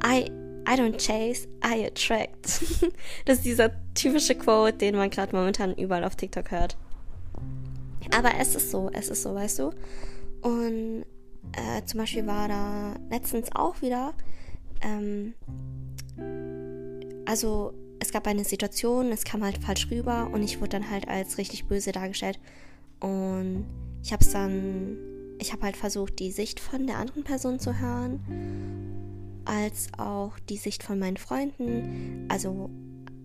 I, 0.03 0.25
I 0.67 0.75
don't 0.75 0.97
chase, 0.97 1.47
I 1.63 1.85
attract. 1.85 2.61
das 3.25 3.37
ist 3.37 3.45
dieser 3.45 3.71
typische 3.93 4.35
Quote, 4.35 4.73
den 4.73 4.95
man 4.95 5.09
gerade 5.09 5.35
momentan 5.35 5.73
überall 5.75 6.03
auf 6.03 6.15
TikTok 6.15 6.51
hört. 6.51 6.77
Aber 8.17 8.31
es 8.37 8.55
ist 8.55 8.71
so, 8.71 8.89
es 8.91 9.07
ist 9.07 9.23
so, 9.23 9.33
weißt 9.33 9.59
du? 9.59 9.71
Und 10.41 11.05
äh, 11.53 11.85
zum 11.85 11.99
Beispiel 11.99 12.27
war 12.27 12.47
da 12.49 12.95
letztens 13.09 13.49
auch 13.53 13.81
wieder, 13.81 14.13
ähm, 14.81 15.35
also 17.29 17.75
es 17.99 18.11
gab 18.11 18.25
eine 18.25 18.43
Situation, 18.43 19.11
es 19.11 19.23
kam 19.23 19.43
halt 19.43 19.63
falsch 19.63 19.91
rüber 19.91 20.31
und 20.33 20.41
ich 20.41 20.59
wurde 20.61 20.69
dann 20.69 20.89
halt 20.89 21.07
als 21.07 21.37
richtig 21.37 21.67
böse 21.67 21.91
dargestellt. 21.91 22.39
Und 22.99 23.67
ich 24.01 24.11
habe 24.11 24.25
es 24.25 24.31
dann, 24.31 24.97
ich 25.37 25.53
habe 25.53 25.61
halt 25.61 25.77
versucht, 25.77 26.17
die 26.17 26.31
Sicht 26.31 26.59
von 26.59 26.87
der 26.87 26.97
anderen 26.97 27.23
Person 27.23 27.59
zu 27.59 27.79
hören, 27.79 29.43
als 29.45 29.89
auch 29.99 30.39
die 30.49 30.57
Sicht 30.57 30.81
von 30.81 30.97
meinen 30.97 31.17
Freunden. 31.17 32.25
Also 32.29 32.71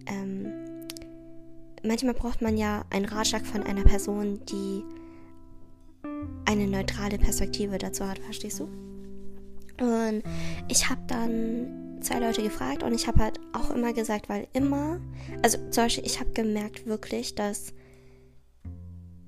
ähm, 0.06 0.52
manchmal 1.82 2.12
braucht 2.12 2.42
man 2.42 2.58
ja 2.58 2.84
einen 2.90 3.06
Ratschlag 3.06 3.46
von 3.46 3.62
einer 3.62 3.84
Person, 3.84 4.38
die 4.44 4.82
eine 6.44 6.66
neutrale 6.66 7.16
Perspektive 7.16 7.78
dazu 7.78 8.06
hat, 8.06 8.18
verstehst 8.18 8.61
du? 8.61 8.64
Und 9.80 10.23
ich 10.68 10.90
habe 10.90 11.00
dann 11.06 11.83
zwei 12.04 12.18
Leute 12.18 12.42
gefragt 12.42 12.82
und 12.82 12.94
ich 12.94 13.06
habe 13.06 13.20
halt 13.20 13.40
auch 13.52 13.70
immer 13.70 13.92
gesagt, 13.92 14.28
weil 14.28 14.46
immer, 14.52 15.00
also 15.42 15.58
zum 15.70 15.84
Beispiel, 15.84 16.06
ich 16.06 16.20
habe 16.20 16.30
gemerkt 16.30 16.87
wirklich, 16.87 17.34
dass 17.34 17.73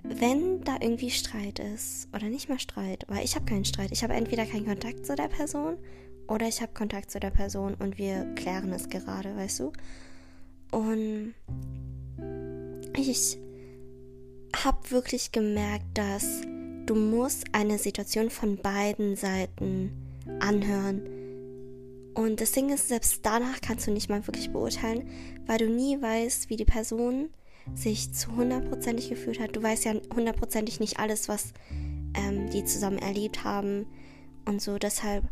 wenn 0.02 0.62
da 0.62 0.76
irgendwie 0.80 1.10
Streit 1.10 1.58
ist, 1.58 2.08
oder 2.14 2.28
nicht 2.28 2.48
mal 2.48 2.60
Streit, 2.60 3.04
weil 3.08 3.24
ich 3.24 3.34
habe 3.34 3.44
keinen 3.44 3.64
Streit, 3.64 3.90
ich 3.92 4.02
habe 4.02 4.14
entweder 4.14 4.46
keinen 4.46 4.66
Kontakt 4.66 5.04
zu 5.04 5.16
der 5.16 5.28
Person 5.28 5.78
oder 6.28 6.46
ich 6.46 6.60
habe 6.62 6.72
Kontakt 6.74 7.10
zu 7.10 7.20
der 7.20 7.30
Person 7.30 7.74
und 7.74 7.98
wir 7.98 8.24
klären 8.34 8.72
es 8.72 8.88
gerade, 8.88 9.34
weißt 9.36 9.60
du? 9.60 9.72
Und 10.70 11.34
ich 12.96 13.38
habe 14.64 14.90
wirklich 14.90 15.32
gemerkt, 15.32 15.86
dass 15.94 16.42
du 16.86 16.94
musst 16.94 17.44
eine 17.52 17.78
Situation 17.78 18.30
von 18.30 18.56
beiden 18.56 19.16
Seiten 19.16 19.90
anhören. 20.40 21.15
Und 22.16 22.40
das 22.40 22.52
Ding 22.52 22.70
ist, 22.70 22.88
selbst 22.88 23.20
danach 23.26 23.60
kannst 23.60 23.86
du 23.86 23.90
nicht 23.90 24.08
mal 24.08 24.26
wirklich 24.26 24.50
beurteilen, 24.50 25.06
weil 25.44 25.58
du 25.58 25.68
nie 25.68 26.00
weißt, 26.00 26.48
wie 26.48 26.56
die 26.56 26.64
Person 26.64 27.28
sich 27.74 28.14
zu 28.14 28.34
hundertprozentig 28.34 29.10
gefühlt 29.10 29.38
hat. 29.38 29.54
Du 29.54 29.62
weißt 29.62 29.84
ja 29.84 29.92
hundertprozentig 30.14 30.80
nicht 30.80 30.98
alles, 30.98 31.28
was 31.28 31.52
ähm, 32.14 32.48
die 32.48 32.64
zusammen 32.64 32.96
erlebt 32.98 33.44
haben 33.44 33.84
und 34.46 34.62
so. 34.62 34.78
Deshalb 34.78 35.24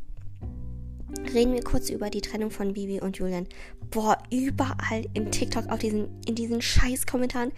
reden 1.33 1.54
wir 1.54 1.62
kurz 1.62 1.90
über 1.90 2.11
die 2.11 2.21
Trennung 2.21 2.50
von 2.50 2.73
Bibi 2.75 3.00
und 3.00 3.16
Julian. 3.16 3.47
Boah, 3.90 4.19
überall 4.31 5.07
in 5.14 5.31
TikTok, 5.31 5.69
auf 5.71 5.78
diesen, 5.78 6.09
in 6.26 6.35
diesen 6.35 6.61
Scheiß-Kommentaren. 6.61 7.52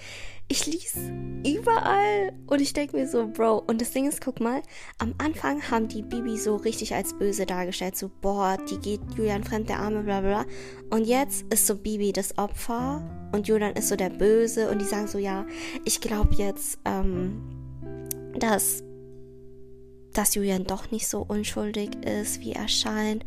Ich 0.49 0.67
lies 0.67 0.97
überall 1.45 2.33
und 2.47 2.61
ich 2.61 2.73
denke 2.73 2.97
mir 2.97 3.09
so, 3.09 3.27
Bro. 3.27 3.65
Und 3.67 3.81
das 3.81 3.91
Ding 3.91 4.07
ist, 4.07 4.21
guck 4.21 4.41
mal, 4.41 4.63
am 4.99 5.15
Anfang 5.19 5.63
haben 5.71 5.89
die 5.89 6.03
Bibi 6.03 6.37
so 6.37 6.57
richtig 6.57 6.95
als 6.95 7.19
böse 7.19 7.47
dargestellt. 7.47 7.97
So, 7.97 8.11
boah, 8.21 8.57
die 8.71 8.79
geht 8.79 9.01
Julian 9.17 9.43
fremd, 9.43 9.69
der 9.69 9.81
Arme, 9.81 10.03
bla 10.03 10.21
bla. 10.21 10.45
Und 10.91 11.05
jetzt 11.05 11.45
ist 11.53 11.67
so 11.67 11.77
Bibi 11.77 12.13
das 12.13 12.39
Opfer 12.39 13.03
und 13.33 13.49
Julian 13.49 13.75
ist 13.75 13.89
so 13.89 13.97
der 13.97 14.11
Böse. 14.11 14.71
Und 14.71 14.81
die 14.81 14.87
sagen 14.87 15.09
so, 15.09 15.19
ja, 15.19 15.47
ich 15.85 16.01
glaube 16.01 16.35
jetzt, 16.35 16.79
ähm, 16.85 17.43
dass 18.39 18.85
dass 20.17 20.35
Julian 20.35 20.65
doch 20.65 20.91
nicht 20.91 21.09
so 21.09 21.21
unschuldig 21.21 21.91
ist, 22.05 22.41
wie 22.41 22.53
er 22.53 22.69
scheint 22.69 23.25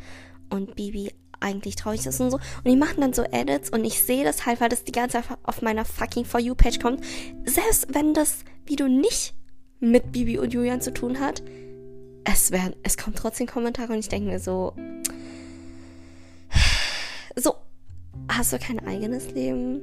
und 0.50 0.75
Bibi 0.75 1.12
eigentlich 1.39 1.75
traurig 1.75 2.06
ist 2.06 2.20
und 2.20 2.32
so. 2.32 2.38
Und 2.38 2.65
die 2.65 2.75
machen 2.75 3.01
dann 3.01 3.13
so 3.13 3.24
Edits 3.24 3.70
und 3.70 3.86
ich 3.86 4.03
sehe 4.03 4.24
das 4.24 4.46
halt, 4.46 4.62
weil 4.62 4.70
das 4.70 4.84
die 4.84 4.91
ganze 4.91 5.22
Zeit 5.22 5.38
auf 5.44 5.62
meiner 5.62 5.86
fucking 5.86 6.25
For 6.25 6.39
You-Page 6.39 6.79
kommt. 6.79 7.03
Selbst 7.46 7.94
wenn 7.94 8.13
das 8.13 8.39
Video 8.65 8.88
nicht 8.88 9.34
mit 9.79 10.12
Bibi 10.12 10.38
und 10.38 10.53
Julian 10.53 10.82
zu 10.82 10.94
tun 10.94 11.20
hat, 11.20 11.41
es 12.25 12.51
werden, 12.51 12.75
es 12.84 12.98
kommen 12.98 13.15
trotzdem 13.15 13.48
Kommentare 13.48 13.94
und 13.94 14.00
ich 14.00 14.10
denke 14.10 14.29
mir 14.29 14.39
so, 14.39 14.74
so, 17.36 17.56
hast 18.29 18.53
du 18.53 18.60
kein 18.60 18.86
eigenes 18.86 19.32
Leben? 19.32 19.82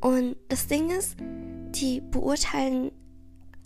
Und 0.00 0.36
das 0.48 0.66
Ding 0.66 0.90
ist, 0.90 1.16
die 1.20 2.00
beurteilen 2.00 2.90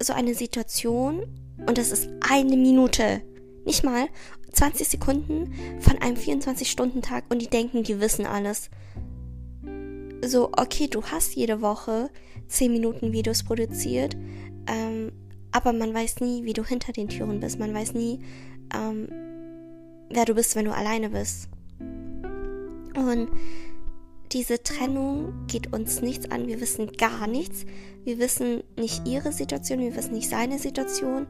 so 0.00 0.12
eine 0.12 0.34
Situation 0.34 1.26
und 1.66 1.78
das 1.78 1.90
ist 1.90 2.08
eine 2.20 2.56
Minute, 2.56 3.22
nicht 3.64 3.82
mal 3.82 4.06
20 4.56 4.88
Sekunden 4.88 5.52
von 5.80 5.98
einem 5.98 6.16
24-Stunden-Tag 6.16 7.24
und 7.28 7.40
die 7.40 7.48
denken, 7.48 7.82
die 7.82 8.00
wissen 8.00 8.26
alles. 8.26 8.70
So, 10.24 10.50
okay, 10.52 10.88
du 10.88 11.02
hast 11.02 11.34
jede 11.34 11.60
Woche 11.60 12.10
10 12.48 12.72
Minuten 12.72 13.12
Videos 13.12 13.42
produziert, 13.44 14.16
ähm, 14.66 15.12
aber 15.52 15.72
man 15.72 15.92
weiß 15.92 16.20
nie, 16.20 16.44
wie 16.44 16.54
du 16.54 16.64
hinter 16.64 16.92
den 16.92 17.08
Türen 17.08 17.40
bist. 17.40 17.58
Man 17.58 17.74
weiß 17.74 17.92
nie, 17.94 18.20
ähm, 18.74 19.08
wer 20.08 20.24
du 20.24 20.34
bist, 20.34 20.56
wenn 20.56 20.64
du 20.64 20.74
alleine 20.74 21.10
bist. 21.10 21.48
Und 21.78 23.28
diese 24.32 24.62
Trennung 24.62 25.46
geht 25.46 25.72
uns 25.72 26.00
nichts 26.00 26.30
an. 26.30 26.46
Wir 26.46 26.60
wissen 26.60 26.92
gar 26.92 27.26
nichts. 27.26 27.66
Wir 28.04 28.18
wissen 28.18 28.62
nicht 28.78 29.06
ihre 29.06 29.32
Situation, 29.32 29.80
wir 29.80 29.94
wissen 29.94 30.14
nicht 30.14 30.30
seine 30.30 30.58
Situation. 30.58 31.26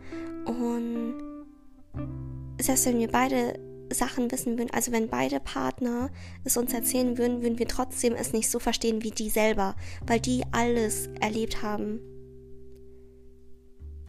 Und 0.46 1.14
selbst 2.60 2.86
wenn 2.86 2.98
wir 2.98 3.08
beide 3.08 3.58
Sachen 3.92 4.30
wissen 4.30 4.58
würden, 4.58 4.72
also 4.72 4.92
wenn 4.92 5.08
beide 5.08 5.40
Partner 5.40 6.10
es 6.44 6.56
uns 6.56 6.72
erzählen 6.72 7.18
würden, 7.18 7.42
würden 7.42 7.58
wir 7.58 7.68
trotzdem 7.68 8.14
es 8.14 8.32
nicht 8.32 8.50
so 8.50 8.58
verstehen 8.58 9.02
wie 9.02 9.10
die 9.10 9.30
selber, 9.30 9.76
weil 10.06 10.20
die 10.20 10.42
alles 10.52 11.08
erlebt 11.20 11.62
haben. 11.62 12.00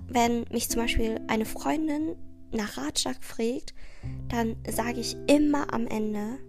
Wenn 0.10 0.46
mich 0.52 0.70
zum 0.70 0.82
Beispiel 0.82 1.20
eine 1.28 1.46
Freundin 1.46 2.16
nach 2.52 2.78
Ratschlag 2.78 3.24
fragt, 3.24 3.74
dann 4.30 4.56
sage 4.70 5.00
ich 5.00 5.18
immer 5.28 5.74
am 5.74 5.86
Ende, 5.86 6.40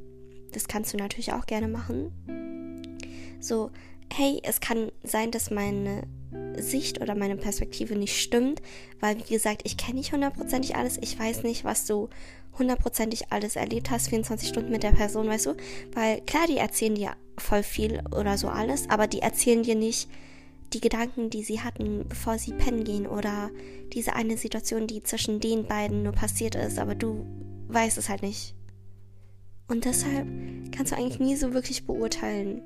das 0.52 0.69
kannst 0.69 0.93
du 0.93 0.97
natürlich 0.97 1.33
auch 1.33 1.47
gerne 1.47 1.69
machen, 1.69 2.12
so, 3.40 3.71
hey, 4.12 4.40
es 4.43 4.61
kann 4.61 4.90
sein, 5.02 5.31
dass 5.31 5.50
meine 5.50 6.02
Sicht 6.62 7.00
oder 7.00 7.14
meine 7.14 7.36
Perspektive 7.36 7.96
nicht 7.96 8.20
stimmt, 8.20 8.62
weil 9.00 9.18
wie 9.18 9.34
gesagt, 9.34 9.62
ich 9.64 9.76
kenne 9.76 9.98
nicht 9.98 10.12
hundertprozentig 10.12 10.76
alles, 10.76 10.98
ich 11.00 11.18
weiß 11.18 11.42
nicht, 11.42 11.64
was 11.64 11.86
du 11.86 12.08
hundertprozentig 12.58 13.30
alles 13.30 13.56
erlebt 13.56 13.90
hast, 13.90 14.08
24 14.08 14.48
Stunden 14.48 14.72
mit 14.72 14.82
der 14.82 14.92
Person, 14.92 15.28
weißt 15.28 15.46
du? 15.46 15.56
Weil 15.94 16.20
klar, 16.22 16.46
die 16.48 16.58
erzählen 16.58 16.94
dir 16.94 17.12
voll 17.36 17.62
viel 17.62 18.02
oder 18.16 18.36
so 18.36 18.48
alles, 18.48 18.88
aber 18.90 19.06
die 19.06 19.20
erzählen 19.20 19.62
dir 19.62 19.76
nicht 19.76 20.08
die 20.72 20.80
Gedanken, 20.80 21.30
die 21.30 21.42
sie 21.42 21.60
hatten, 21.60 22.04
bevor 22.08 22.38
sie 22.38 22.52
pennen 22.52 22.84
gehen 22.84 23.06
oder 23.06 23.50
diese 23.92 24.14
eine 24.14 24.36
Situation, 24.36 24.86
die 24.86 25.02
zwischen 25.02 25.40
den 25.40 25.66
beiden 25.66 26.02
nur 26.02 26.12
passiert 26.12 26.54
ist, 26.54 26.78
aber 26.78 26.94
du 26.94 27.24
weißt 27.68 27.96
es 27.96 28.08
halt 28.08 28.22
nicht. 28.22 28.54
Und 29.68 29.84
deshalb 29.84 30.26
kannst 30.74 30.92
du 30.92 30.96
eigentlich 30.96 31.20
nie 31.20 31.36
so 31.36 31.54
wirklich 31.54 31.86
beurteilen. 31.86 32.62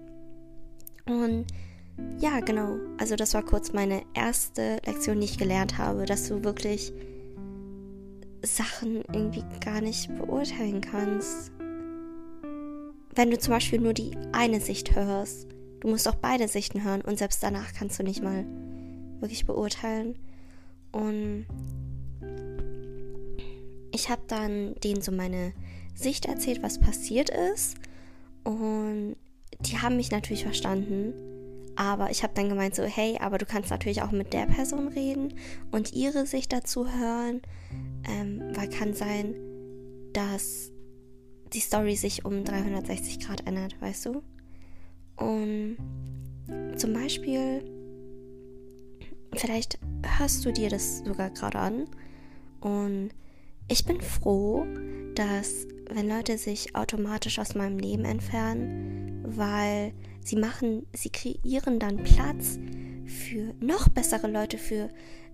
Und 1.05 1.47
ja, 2.19 2.41
genau. 2.41 2.79
Also 2.99 3.17
das 3.17 3.35
war 3.35 3.43
kurz 3.43 3.73
meine 3.73 4.03
erste 4.15 4.79
Lektion, 4.87 5.21
die 5.21 5.27
ich 5.27 5.39
gelernt 5.39 5.79
habe, 5.79 6.07
dass 6.07 6.29
du 6.29 6.45
wirklich 6.45 6.93
Sachen 8.45 9.03
irgendwie 9.13 9.45
gar 9.65 9.81
nicht 9.81 10.15
beurteilen 10.17 10.81
kannst. 10.81 11.53
Wenn 13.15 13.31
du 13.31 13.39
zum 13.39 13.53
Beispiel 13.53 13.81
nur 13.81 13.93
die 13.93 14.17
eine 14.33 14.61
Sicht 14.61 14.95
hörst, 14.95 15.49
du 15.81 15.89
musst 15.89 16.09
auch 16.09 16.15
beide 16.15 16.49
Sichten 16.49 16.85
hören 16.85 17.03
und 17.03 17.19
selbst 17.19 17.43
danach 17.43 17.73
kannst 17.75 17.99
du 17.99 18.05
nicht 18.05 18.23
mal 18.23 18.47
wirklich 19.21 19.45
beurteilen. 19.45 20.19
Und 20.93 21.47
ich 23.93 24.09
habe 24.11 24.23
dann 24.29 24.75
denen 24.83 25.03
so 25.03 25.13
meine 25.13 25.53
Sicht 25.95 26.27
erzählt, 26.27 26.63
was 26.63 26.81
passiert 26.81 27.31
ist. 27.53 27.77
Und 28.45 29.17
die 29.61 29.79
haben 29.79 29.97
mich 29.97 30.11
natürlich 30.11 30.45
verstanden. 30.45 31.13
Aber 31.77 32.11
ich 32.11 32.23
habe 32.23 32.35
dann 32.35 32.49
gemeint 32.49 32.75
so, 32.75 32.83
hey, 32.83 33.17
aber 33.21 33.39
du 33.39 33.47
kannst 33.47 33.71
natürlich 33.71 34.03
auch 34.03 34.11
mit 34.11 34.33
der 34.33 34.47
Person 34.47 34.89
reden 34.89 35.35
und 35.71 35.93
ihre 35.93 36.27
Sicht 36.27 36.53
dazu 36.53 36.87
hören. 36.87 37.41
Ähm, 38.09 38.43
weil 38.55 38.69
kann 38.69 38.95
sein, 38.95 39.35
dass 40.13 40.71
die 41.53 41.61
Story 41.61 41.97
sich 41.97 42.25
um 42.25 42.45
360 42.45 43.21
Grad 43.21 43.47
ändert, 43.47 43.81
weißt 43.81 44.07
du? 44.07 44.23
Und 45.17 45.77
zum 46.77 46.93
Beispiel, 46.93 47.63
vielleicht 49.35 49.79
hörst 50.19 50.45
du 50.45 50.53
dir 50.53 50.69
das 50.69 50.99
sogar 50.99 51.31
gerade 51.31 51.59
an 51.59 51.89
und 52.61 53.11
ich 53.69 53.85
bin 53.85 54.01
froh, 54.01 54.67
dass 55.15 55.67
wenn 55.91 56.09
Leute 56.09 56.39
sich 56.39 56.75
automatisch 56.75 57.39
aus 57.39 57.55
meinem 57.55 57.79
Leben 57.79 58.05
entfernen, 58.05 59.23
weil 59.25 59.93
sie 60.25 60.37
machen, 60.37 60.87
sie 60.95 61.11
kreieren 61.11 61.79
dann 61.79 62.03
Platz 62.03 62.59
für 63.07 63.55
noch 63.61 63.89
bessere 63.89 64.31
Leute, 64.31 64.59
für 64.59 64.89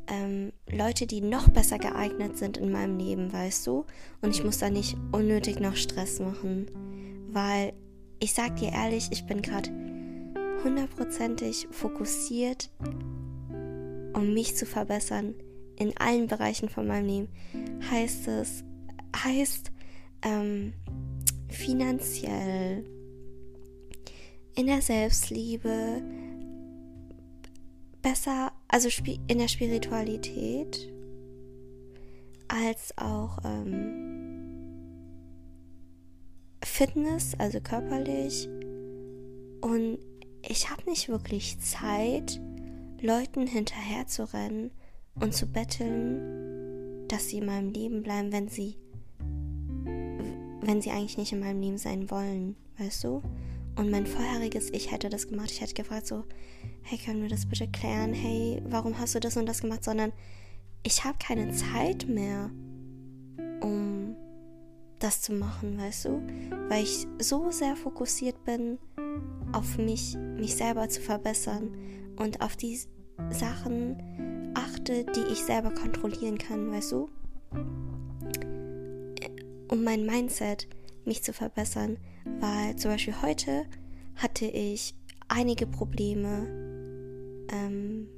ähm, 0.08 0.52
Leute, 0.70 1.06
die 1.06 1.20
noch 1.20 1.48
besser 1.48 1.78
geeignet 1.78 2.38
sind 2.38 2.56
in 2.56 2.72
meinem 2.72 2.98
Leben, 2.98 3.32
weißt 3.32 3.66
du? 3.66 3.84
Und 4.22 4.30
ich 4.30 4.42
muss 4.42 4.58
da 4.58 4.70
nicht 4.70 4.96
unnötig 5.12 5.60
noch 5.60 5.76
Stress 5.76 6.20
machen, 6.20 6.70
weil 7.30 7.72
ich 8.20 8.32
sag 8.32 8.56
dir 8.56 8.72
ehrlich, 8.72 9.08
ich 9.12 9.26
bin 9.26 9.42
gerade 9.42 9.70
hundertprozentig 10.64 11.68
fokussiert, 11.70 12.70
um 14.14 14.34
mich 14.34 14.56
zu 14.56 14.66
verbessern 14.66 15.34
in 15.76 15.96
allen 15.98 16.26
Bereichen 16.26 16.68
von 16.68 16.86
meinem 16.86 17.06
Leben. 17.06 17.28
Heißt 17.90 18.26
es, 18.26 18.64
heißt 19.14 19.70
ähm, 20.22 20.72
finanziell, 21.48 22.84
in 24.58 24.66
der 24.66 24.82
Selbstliebe, 24.82 26.02
besser, 28.02 28.50
also 28.66 28.88
in 29.28 29.38
der 29.38 29.46
Spiritualität, 29.46 30.92
als 32.48 32.92
auch 32.98 33.38
ähm, 33.44 34.90
Fitness, 36.64 37.36
also 37.38 37.60
körperlich. 37.60 38.48
Und 39.60 39.98
ich 40.42 40.68
habe 40.68 40.90
nicht 40.90 41.08
wirklich 41.08 41.60
Zeit, 41.60 42.40
Leuten 43.00 43.46
hinterher 43.46 44.08
zu 44.08 44.24
rennen 44.34 44.72
und 45.14 45.34
zu 45.34 45.46
betteln, 45.46 47.06
dass 47.06 47.28
sie 47.28 47.38
in 47.38 47.46
meinem 47.46 47.70
Leben 47.70 48.02
bleiben, 48.02 48.32
wenn 48.32 48.48
sie 48.48 48.76
wenn 50.62 50.82
sie 50.82 50.90
eigentlich 50.90 51.16
nicht 51.16 51.32
in 51.32 51.40
meinem 51.40 51.60
Leben 51.60 51.78
sein 51.78 52.10
wollen, 52.10 52.56
weißt 52.76 53.04
du? 53.04 53.22
Und 53.78 53.90
mein 53.90 54.06
vorheriges 54.06 54.70
Ich 54.70 54.90
hätte 54.90 55.08
das 55.08 55.28
gemacht. 55.28 55.50
Ich 55.52 55.60
hätte 55.60 55.74
gefragt 55.74 56.08
so, 56.08 56.24
hey, 56.82 56.98
können 56.98 57.22
wir 57.22 57.28
das 57.28 57.46
bitte 57.46 57.68
klären? 57.68 58.12
Hey, 58.12 58.60
warum 58.66 58.98
hast 58.98 59.14
du 59.14 59.20
das 59.20 59.36
und 59.36 59.46
das 59.46 59.60
gemacht? 59.60 59.84
Sondern 59.84 60.12
ich 60.82 61.04
habe 61.04 61.16
keine 61.18 61.52
Zeit 61.52 62.08
mehr, 62.08 62.50
um 63.60 64.16
das 64.98 65.22
zu 65.22 65.32
machen, 65.32 65.78
weißt 65.78 66.06
du? 66.06 66.22
Weil 66.68 66.82
ich 66.82 67.06
so 67.20 67.52
sehr 67.52 67.76
fokussiert 67.76 68.44
bin, 68.44 68.78
auf 69.52 69.78
mich, 69.78 70.16
mich 70.16 70.56
selber 70.56 70.88
zu 70.88 71.00
verbessern 71.00 71.70
und 72.16 72.40
auf 72.40 72.56
die 72.56 72.80
Sachen 73.30 74.52
achte, 74.54 75.04
die 75.04 75.32
ich 75.32 75.44
selber 75.44 75.70
kontrollieren 75.70 76.36
kann, 76.36 76.70
weißt 76.72 76.92
du? 76.92 77.08
um 79.70 79.84
mein 79.84 80.04
Mindset 80.06 80.66
mich 81.04 81.22
zu 81.22 81.32
verbessern, 81.32 81.98
weil 82.40 82.76
zum 82.76 82.90
Beispiel 82.92 83.14
heute 83.22 83.64
hatte 84.16 84.46
ich 84.46 84.94
einige 85.28 85.66
Probleme 85.66 86.46
ähm, 87.50 88.08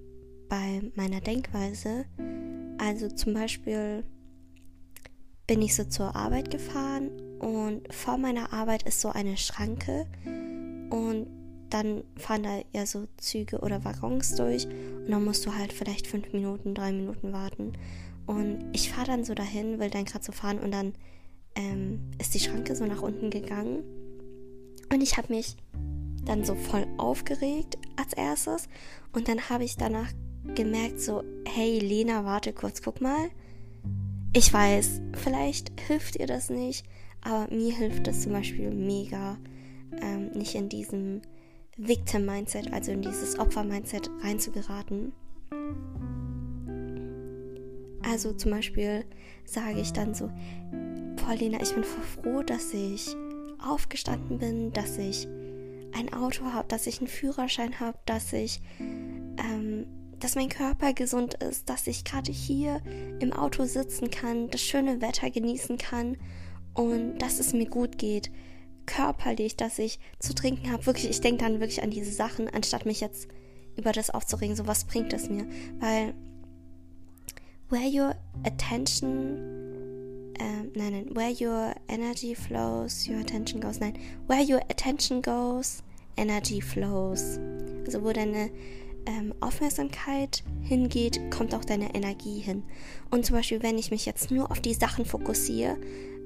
bei 0.48 0.82
meiner 0.94 1.20
Denkweise. 1.20 2.04
Also 2.78 3.08
zum 3.08 3.34
Beispiel 3.34 4.04
bin 5.46 5.62
ich 5.62 5.74
so 5.74 5.84
zur 5.84 6.14
Arbeit 6.14 6.50
gefahren 6.50 7.10
und 7.40 7.92
vor 7.92 8.18
meiner 8.18 8.52
Arbeit 8.52 8.84
ist 8.84 9.00
so 9.00 9.10
eine 9.10 9.36
Schranke 9.36 10.06
und 10.90 11.26
dann 11.70 12.04
fahren 12.16 12.42
da 12.42 12.60
ja 12.72 12.84
so 12.84 13.06
Züge 13.16 13.60
oder 13.60 13.84
Waggons 13.84 14.34
durch 14.34 14.66
und 14.66 15.10
dann 15.10 15.24
musst 15.24 15.46
du 15.46 15.54
halt 15.54 15.72
vielleicht 15.72 16.06
fünf 16.06 16.32
Minuten, 16.32 16.74
drei 16.74 16.92
Minuten 16.92 17.32
warten. 17.32 17.72
Und 18.26 18.64
ich 18.72 18.92
fahre 18.92 19.06
dann 19.06 19.24
so 19.24 19.34
dahin, 19.34 19.78
will 19.78 19.90
dann 19.90 20.04
gerade 20.04 20.24
so 20.24 20.32
fahren 20.32 20.58
und 20.58 20.72
dann 20.72 20.92
ähm, 21.54 22.00
ist 22.18 22.34
die 22.34 22.40
Schranke 22.40 22.74
so 22.76 22.86
nach 22.86 23.02
unten 23.02 23.30
gegangen. 23.30 23.82
Und 24.92 25.02
ich 25.02 25.16
habe 25.16 25.32
mich 25.32 25.56
dann 26.24 26.44
so 26.44 26.54
voll 26.54 26.86
aufgeregt 26.98 27.78
als 27.96 28.12
erstes. 28.12 28.68
Und 29.12 29.28
dann 29.28 29.48
habe 29.48 29.64
ich 29.64 29.76
danach 29.76 30.12
gemerkt, 30.54 31.00
so, 31.00 31.22
hey 31.46 31.78
Lena, 31.78 32.24
warte 32.24 32.52
kurz, 32.52 32.82
guck 32.82 33.00
mal. 33.00 33.30
Ich 34.32 34.52
weiß, 34.52 35.00
vielleicht 35.14 35.72
hilft 35.80 36.16
ihr 36.16 36.26
das 36.26 36.50
nicht, 36.50 36.86
aber 37.20 37.52
mir 37.52 37.74
hilft 37.74 38.06
das 38.06 38.22
zum 38.22 38.32
Beispiel 38.32 38.70
mega, 38.70 39.38
ähm, 40.00 40.30
nicht 40.32 40.54
in 40.54 40.68
diesem 40.68 41.22
Victim-Mindset, 41.76 42.72
also 42.72 42.92
in 42.92 43.02
dieses 43.02 43.38
Opfer-Mindset 43.38 44.08
reinzugeraten. 44.22 45.12
Also 48.02 48.32
zum 48.32 48.52
Beispiel 48.52 49.04
sage 49.44 49.80
ich 49.80 49.92
dann 49.92 50.14
so, 50.14 50.30
Paulina, 51.16 51.60
ich 51.60 51.74
bin 51.74 51.84
voll 51.84 52.02
froh, 52.02 52.42
dass 52.42 52.72
ich 52.72 53.16
aufgestanden 53.64 54.38
bin, 54.38 54.72
dass 54.72 54.98
ich 54.98 55.26
ein 55.92 56.12
Auto 56.12 56.44
habe, 56.46 56.68
dass 56.68 56.86
ich 56.86 56.98
einen 56.98 57.08
Führerschein 57.08 57.80
habe, 57.80 57.98
dass 58.06 58.32
ich, 58.32 58.60
ähm, 58.78 59.86
dass 60.18 60.34
mein 60.34 60.48
Körper 60.48 60.92
gesund 60.92 61.34
ist, 61.34 61.68
dass 61.68 61.86
ich 61.86 62.04
gerade 62.04 62.30
hier 62.30 62.80
im 63.20 63.32
Auto 63.32 63.64
sitzen 63.64 64.10
kann, 64.10 64.50
das 64.50 64.60
schöne 64.60 65.00
Wetter 65.00 65.30
genießen 65.30 65.78
kann 65.78 66.16
und 66.74 67.18
dass 67.18 67.40
es 67.40 67.52
mir 67.52 67.66
gut 67.66 67.98
geht. 67.98 68.30
Körperlich, 68.86 69.56
dass 69.56 69.78
ich 69.78 70.00
zu 70.18 70.34
trinken 70.34 70.72
habe. 70.72 70.86
Wirklich, 70.86 71.10
ich 71.10 71.20
denke 71.20 71.44
dann 71.44 71.60
wirklich 71.60 71.82
an 71.82 71.90
diese 71.90 72.12
Sachen, 72.12 72.48
anstatt 72.48 72.86
mich 72.86 73.00
jetzt 73.00 73.28
über 73.76 73.92
das 73.92 74.10
aufzuregen. 74.10 74.56
So, 74.56 74.66
was 74.66 74.84
bringt 74.84 75.12
es 75.12 75.28
mir? 75.28 75.46
Weil 75.78 76.14
where 77.68 77.88
your 77.88 78.14
attention 78.44 79.59
ähm, 80.40 80.72
nein, 80.74 80.92
nein, 80.92 81.14
where 81.14 81.30
your 81.30 81.74
energy 81.88 82.34
flows, 82.34 83.06
your 83.06 83.20
attention 83.20 83.60
goes, 83.60 83.78
nein, 83.78 83.94
where 84.26 84.42
your 84.42 84.60
attention 84.70 85.20
goes, 85.20 85.82
energy 86.16 86.60
flows. 86.60 87.38
Also 87.84 88.02
wo 88.02 88.12
deine 88.12 88.50
ähm, 89.06 89.34
Aufmerksamkeit 89.40 90.42
hingeht, 90.62 91.20
kommt 91.30 91.54
auch 91.54 91.64
deine 91.64 91.94
Energie 91.94 92.40
hin. 92.40 92.62
Und 93.10 93.26
zum 93.26 93.36
Beispiel, 93.36 93.62
wenn 93.62 93.78
ich 93.78 93.90
mich 93.90 94.06
jetzt 94.06 94.30
nur 94.30 94.50
auf 94.50 94.60
die 94.60 94.74
Sachen 94.74 95.04
fokussiere, 95.04 95.76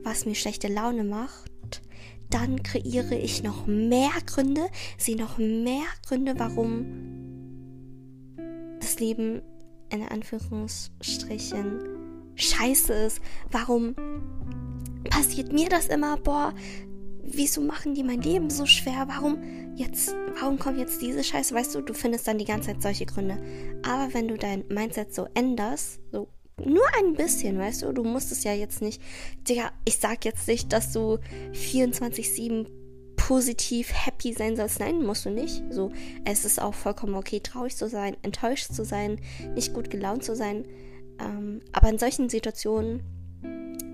was 0.05 0.27
mir 0.27 0.35
schlechte 0.35 0.69
Laune 0.69 1.05
macht, 1.05 1.51
dann 2.31 2.63
kreiere 2.63 3.17
ich 3.17 3.43
noch 3.43 3.67
mehr 3.67 4.11
Gründe, 4.27 4.69
sehe 4.97 5.17
noch 5.17 5.39
mehr 5.39 5.85
Gründe, 6.07 6.35
warum 6.37 6.87
das 8.81 8.99
Leben 8.99 9.43
in 9.91 10.03
Anführungsstrichen 10.03 11.94
scheiße 12.37 12.93
ist. 12.93 13.21
Warum 13.51 13.95
passiert 15.11 15.53
mir 15.53 15.69
das 15.69 15.87
immer? 15.87 16.17
Boah, 16.17 16.55
wieso 17.23 17.61
machen 17.61 17.95
die 17.95 18.03
mein 18.03 18.21
Leben 18.21 18.51
so 18.51 18.67
schwer? 18.67 19.07
Warum 19.09 19.39
jetzt, 19.77 20.15
warum 20.39 20.59
kommt 20.59 20.79
jetzt 20.79 21.03
diese 21.03 21.25
Scheiße? 21.25 21.55
Weißt 21.55 21.75
du, 21.75 21.81
du 21.81 21.95
findest 21.95 22.27
dann 22.27 22.39
die 22.39 22.45
ganze 22.45 22.69
Zeit 22.69 22.83
solche 22.83 23.07
Gründe. 23.07 23.43
Aber 23.83 24.13
wenn 24.15 24.29
du 24.29 24.37
dein 24.37 24.65
Mindset 24.69 25.15
so 25.15 25.27
änderst, 25.35 26.01
so 26.13 26.29
nur 26.65 26.87
ein 26.99 27.15
bisschen, 27.15 27.59
weißt 27.59 27.83
du, 27.83 27.93
du 27.93 28.05
musst 28.05 28.31
es 28.31 28.45
ja 28.45 28.53
jetzt 28.53 28.81
nicht, 28.81 29.03
Digga, 29.49 29.73
ich 29.85 29.97
sag 29.97 30.25
jetzt 30.25 30.47
nicht, 30.47 30.73
dass 30.73 30.93
du 30.93 31.19
24-7 31.53 32.67
positiv 33.17 33.91
happy 33.93 34.35
sein 34.35 34.55
sollst. 34.55 34.81
Nein, 34.81 35.05
musst 35.05 35.25
du 35.25 35.31
nicht. 35.31 35.63
So, 35.71 35.93
es 36.25 36.45
ist 36.45 36.61
auch 36.61 36.75
vollkommen 36.75 37.15
okay, 37.15 37.41
traurig 37.41 37.77
zu 37.77 37.89
sein, 37.89 38.17
enttäuscht 38.23 38.73
zu 38.73 38.85
sein, 38.85 39.19
nicht 39.55 39.73
gut 39.73 39.91
gelaunt 39.91 40.25
zu 40.25 40.37
sein. 40.37 40.67
Ähm, 41.21 41.61
aber 41.73 41.89
in 41.89 41.99
solchen 41.99 42.29
Situationen 42.29 43.03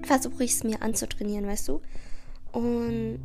versuche 0.03 0.45
ich 0.45 0.53
es 0.53 0.65
mir 0.65 0.83
anzutrainieren, 0.83 1.47
weißt 1.47 1.69
du? 1.69 1.81
Und 2.53 3.21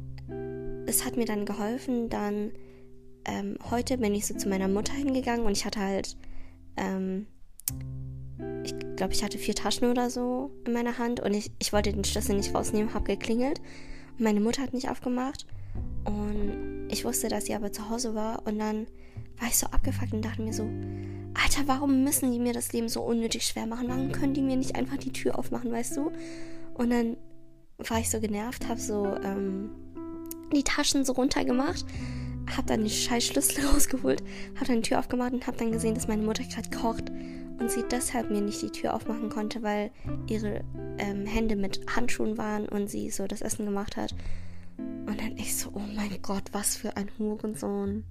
es 0.86 1.05
hat 1.05 1.17
mir 1.17 1.25
dann 1.25 1.45
geholfen, 1.45 2.10
dann 2.10 2.51
ähm, 3.25 3.58
heute 3.69 3.97
bin 3.97 4.13
ich 4.13 4.27
so 4.27 4.36
zu 4.36 4.49
meiner 4.49 4.67
Mutter 4.67 4.93
hingegangen 4.93 5.45
und 5.45 5.51
ich 5.51 5.65
hatte 5.65 5.79
halt, 5.79 6.15
ähm, 6.77 7.27
ich 8.63 8.75
glaube, 8.95 9.13
ich 9.13 9.23
hatte 9.23 9.38
vier 9.38 9.55
Taschen 9.55 9.89
oder 9.89 10.10
so 10.10 10.51
in 10.65 10.73
meiner 10.73 10.97
Hand 10.97 11.19
und 11.19 11.34
ich, 11.34 11.51
ich 11.60 11.73
wollte 11.73 11.91
den 11.91 12.03
Schlüssel 12.03 12.36
nicht 12.36 12.53
rausnehmen, 12.53 12.93
habe 12.93 13.05
geklingelt. 13.05 13.60
Und 14.17 14.23
meine 14.23 14.39
Mutter 14.39 14.62
hat 14.62 14.73
nicht 14.73 14.89
aufgemacht 14.89 15.45
und 16.06 16.88
ich 16.89 17.04
wusste, 17.04 17.28
dass 17.28 17.46
sie 17.46 17.56
aber 17.56 17.72
zu 17.72 17.89
Hause 17.89 18.15
war 18.15 18.46
und 18.46 18.60
dann 18.60 18.88
war 19.39 19.48
ich 19.48 19.58
so 19.58 19.68
abgefuckt 19.68 20.13
und 20.13 20.24
dachte 20.24 20.41
mir 20.41 20.54
so, 20.54 20.63
Alter, 21.34 21.68
warum 21.68 22.04
müssen 22.04 22.32
die 22.32 22.39
mir 22.39 22.54
das 22.54 22.72
Leben 22.72 22.88
so 22.88 23.02
unnötig 23.02 23.46
schwer 23.46 23.65
machen? 23.65 23.89
Warum 23.89 24.12
können 24.12 24.34
die 24.34 24.41
mir 24.41 24.56
nicht 24.56 24.76
einfach 24.76 24.98
die 24.98 25.12
Tür 25.12 25.38
aufmachen, 25.38 25.72
weißt 25.72 25.98
du? 25.98 26.12
Und 26.74 26.89
dann 26.91 27.18
war 27.78 28.00
ich 28.00 28.10
so 28.10 28.20
genervt, 28.20 28.68
habe 28.70 28.80
so 28.80 29.06
ähm, 29.24 29.72
die 30.56 30.63
Taschen 30.63 31.04
so 31.04 31.13
runtergemacht, 31.13 31.86
habe 32.56 32.68
dann 32.68 32.84
die 32.84 32.89
scheiß 32.89 33.26
Schlüssel 33.26 33.65
rausgeholt, 33.74 34.24
habe 34.56 34.65
dann 34.65 34.76
die 34.78 34.89
Tür 34.89 35.00
aufgemacht 35.00 35.34
und 35.34 35.48
habe 35.48 35.58
dann 35.58 35.72
gesehen, 35.72 35.96
dass 35.96 36.08
meine 36.08 36.24
Mutter 36.24 36.44
gerade 36.44 36.70
kocht 36.70 37.12
und 37.60 37.72
sie 37.72 37.84
deshalb 37.89 38.32
mir 38.32 38.41
nicht 38.41 38.62
die 38.62 38.72
Tür 38.72 38.94
aufmachen 38.94 39.30
konnte, 39.30 39.63
weil 39.63 39.91
ihre 40.28 40.63
ähm, 40.98 41.26
Hände 41.26 41.56
mit 41.56 41.82
Handschuhen 41.96 42.38
waren 42.38 42.68
und 42.68 42.89
sie 42.89 43.10
so 43.10 43.28
das 43.28 43.41
Essen 43.41 43.65
gemacht 43.65 43.98
hat. 43.98 44.13
Dann 45.25 45.38
ich 45.38 45.55
so, 45.55 45.71
oh 45.73 45.81
mein 45.95 46.21
Gott, 46.21 46.43
was 46.51 46.77
für 46.77 46.95
ein 46.97 47.09
Hurensohn. 47.17 48.03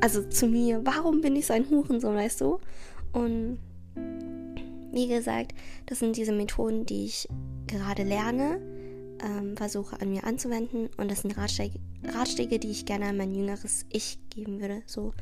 Also 0.00 0.22
zu 0.22 0.46
mir, 0.46 0.80
warum 0.82 1.20
bin 1.20 1.36
ich 1.36 1.46
so 1.46 1.52
ein 1.52 1.68
Hurensohn, 1.68 2.16
weißt 2.16 2.40
du? 2.40 2.58
Und 3.12 3.58
wie 4.92 5.08
gesagt, 5.08 5.52
das 5.84 5.98
sind 5.98 6.16
diese 6.16 6.32
Methoden, 6.32 6.86
die 6.86 7.04
ich 7.04 7.28
gerade 7.66 8.02
lerne, 8.02 8.62
ähm, 9.22 9.58
versuche 9.58 10.00
an 10.00 10.08
mir 10.08 10.24
anzuwenden. 10.24 10.88
Und 10.96 11.10
das 11.10 11.20
sind 11.20 11.36
Ratschläge, 11.36 11.78
Ratschläge, 12.02 12.58
die 12.58 12.70
ich 12.70 12.86
gerne 12.86 13.06
an 13.06 13.18
mein 13.18 13.34
jüngeres 13.34 13.84
Ich 13.92 14.18
geben 14.30 14.58
würde. 14.58 14.82
So, 14.86 15.12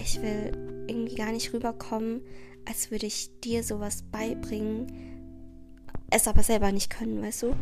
ich 0.00 0.22
will 0.22 0.52
irgendwie 0.86 1.16
gar 1.16 1.32
nicht 1.32 1.52
rüberkommen, 1.52 2.20
als 2.64 2.92
würde 2.92 3.06
ich 3.06 3.40
dir 3.40 3.64
sowas 3.64 4.04
beibringen, 4.12 4.86
es 6.10 6.28
aber 6.28 6.44
selber 6.44 6.70
nicht 6.70 6.90
können, 6.90 7.22
weißt 7.22 7.42
du? 7.42 7.56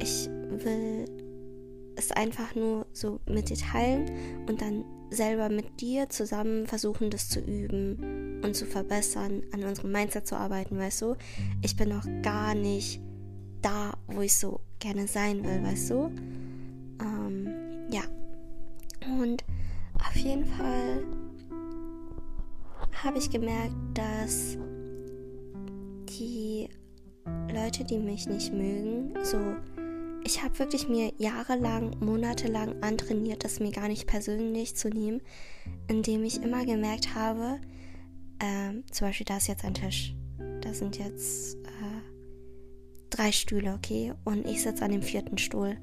Ich 0.00 0.26
will 0.26 1.27
es 1.98 2.12
einfach 2.12 2.54
nur 2.54 2.86
so 2.92 3.20
mit 3.26 3.50
dir 3.50 3.56
teilen 3.56 4.10
und 4.48 4.62
dann 4.62 4.84
selber 5.10 5.48
mit 5.48 5.80
dir 5.80 6.08
zusammen 6.08 6.66
versuchen, 6.66 7.10
das 7.10 7.28
zu 7.28 7.40
üben 7.40 8.40
und 8.44 8.54
zu 8.54 8.66
verbessern, 8.66 9.42
an 9.52 9.64
unserem 9.64 9.92
Mindset 9.92 10.26
zu 10.26 10.36
arbeiten, 10.36 10.78
weißt 10.78 11.02
du? 11.02 11.16
Ich 11.62 11.76
bin 11.76 11.88
noch 11.88 12.04
gar 12.22 12.54
nicht 12.54 13.00
da, 13.62 13.94
wo 14.06 14.20
ich 14.20 14.36
so 14.36 14.60
gerne 14.78 15.06
sein 15.08 15.44
will, 15.44 15.62
weißt 15.62 15.90
du? 15.90 16.10
Ähm, 17.00 17.48
ja. 17.90 18.02
Und 19.20 19.44
auf 19.98 20.14
jeden 20.16 20.44
Fall 20.44 21.04
habe 23.02 23.18
ich 23.18 23.30
gemerkt, 23.30 23.74
dass 23.94 24.56
die 26.18 26.68
Leute, 27.52 27.84
die 27.84 27.98
mich 27.98 28.26
nicht 28.26 28.52
mögen, 28.52 29.14
so 29.22 29.38
ich 30.24 30.42
habe 30.42 30.58
wirklich 30.58 30.88
mir 30.88 31.12
jahrelang, 31.18 31.96
monatelang 32.00 32.82
antrainiert, 32.82 33.44
das 33.44 33.60
mir 33.60 33.70
gar 33.70 33.88
nicht 33.88 34.06
persönlich 34.06 34.76
zu 34.76 34.88
nehmen, 34.88 35.20
indem 35.88 36.24
ich 36.24 36.42
immer 36.42 36.64
gemerkt 36.64 37.14
habe, 37.14 37.60
äh, 38.38 38.82
zum 38.90 39.06
Beispiel 39.06 39.26
da 39.26 39.36
ist 39.36 39.48
jetzt 39.48 39.64
ein 39.64 39.74
Tisch, 39.74 40.14
da 40.60 40.72
sind 40.72 40.98
jetzt 40.98 41.56
äh, 41.56 42.02
drei 43.10 43.32
Stühle, 43.32 43.74
okay, 43.74 44.12
und 44.24 44.46
ich 44.46 44.62
sitze 44.62 44.84
an 44.84 44.92
dem 44.92 45.02
vierten 45.02 45.38
Stuhl. 45.38 45.76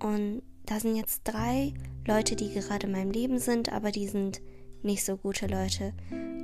Und 0.00 0.42
da 0.66 0.78
sind 0.80 0.96
jetzt 0.96 1.22
drei 1.24 1.72
Leute, 2.06 2.36
die 2.36 2.52
gerade 2.52 2.86
in 2.86 2.92
meinem 2.92 3.10
Leben 3.10 3.38
sind, 3.38 3.72
aber 3.72 3.90
die 3.90 4.06
sind 4.06 4.40
nicht 4.82 5.04
so 5.04 5.16
gute 5.16 5.46
Leute, 5.46 5.92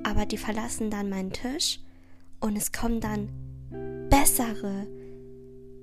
aber 0.03 0.27
die 0.27 0.39
verlassen 0.39 0.91
dann 0.91 1.09
meinen 1.09 1.33
Tisch 1.33 1.81
und 2.41 2.57
es 2.57 2.73
kommen 2.73 3.01
dann 3.01 3.29
bessere 4.11 4.87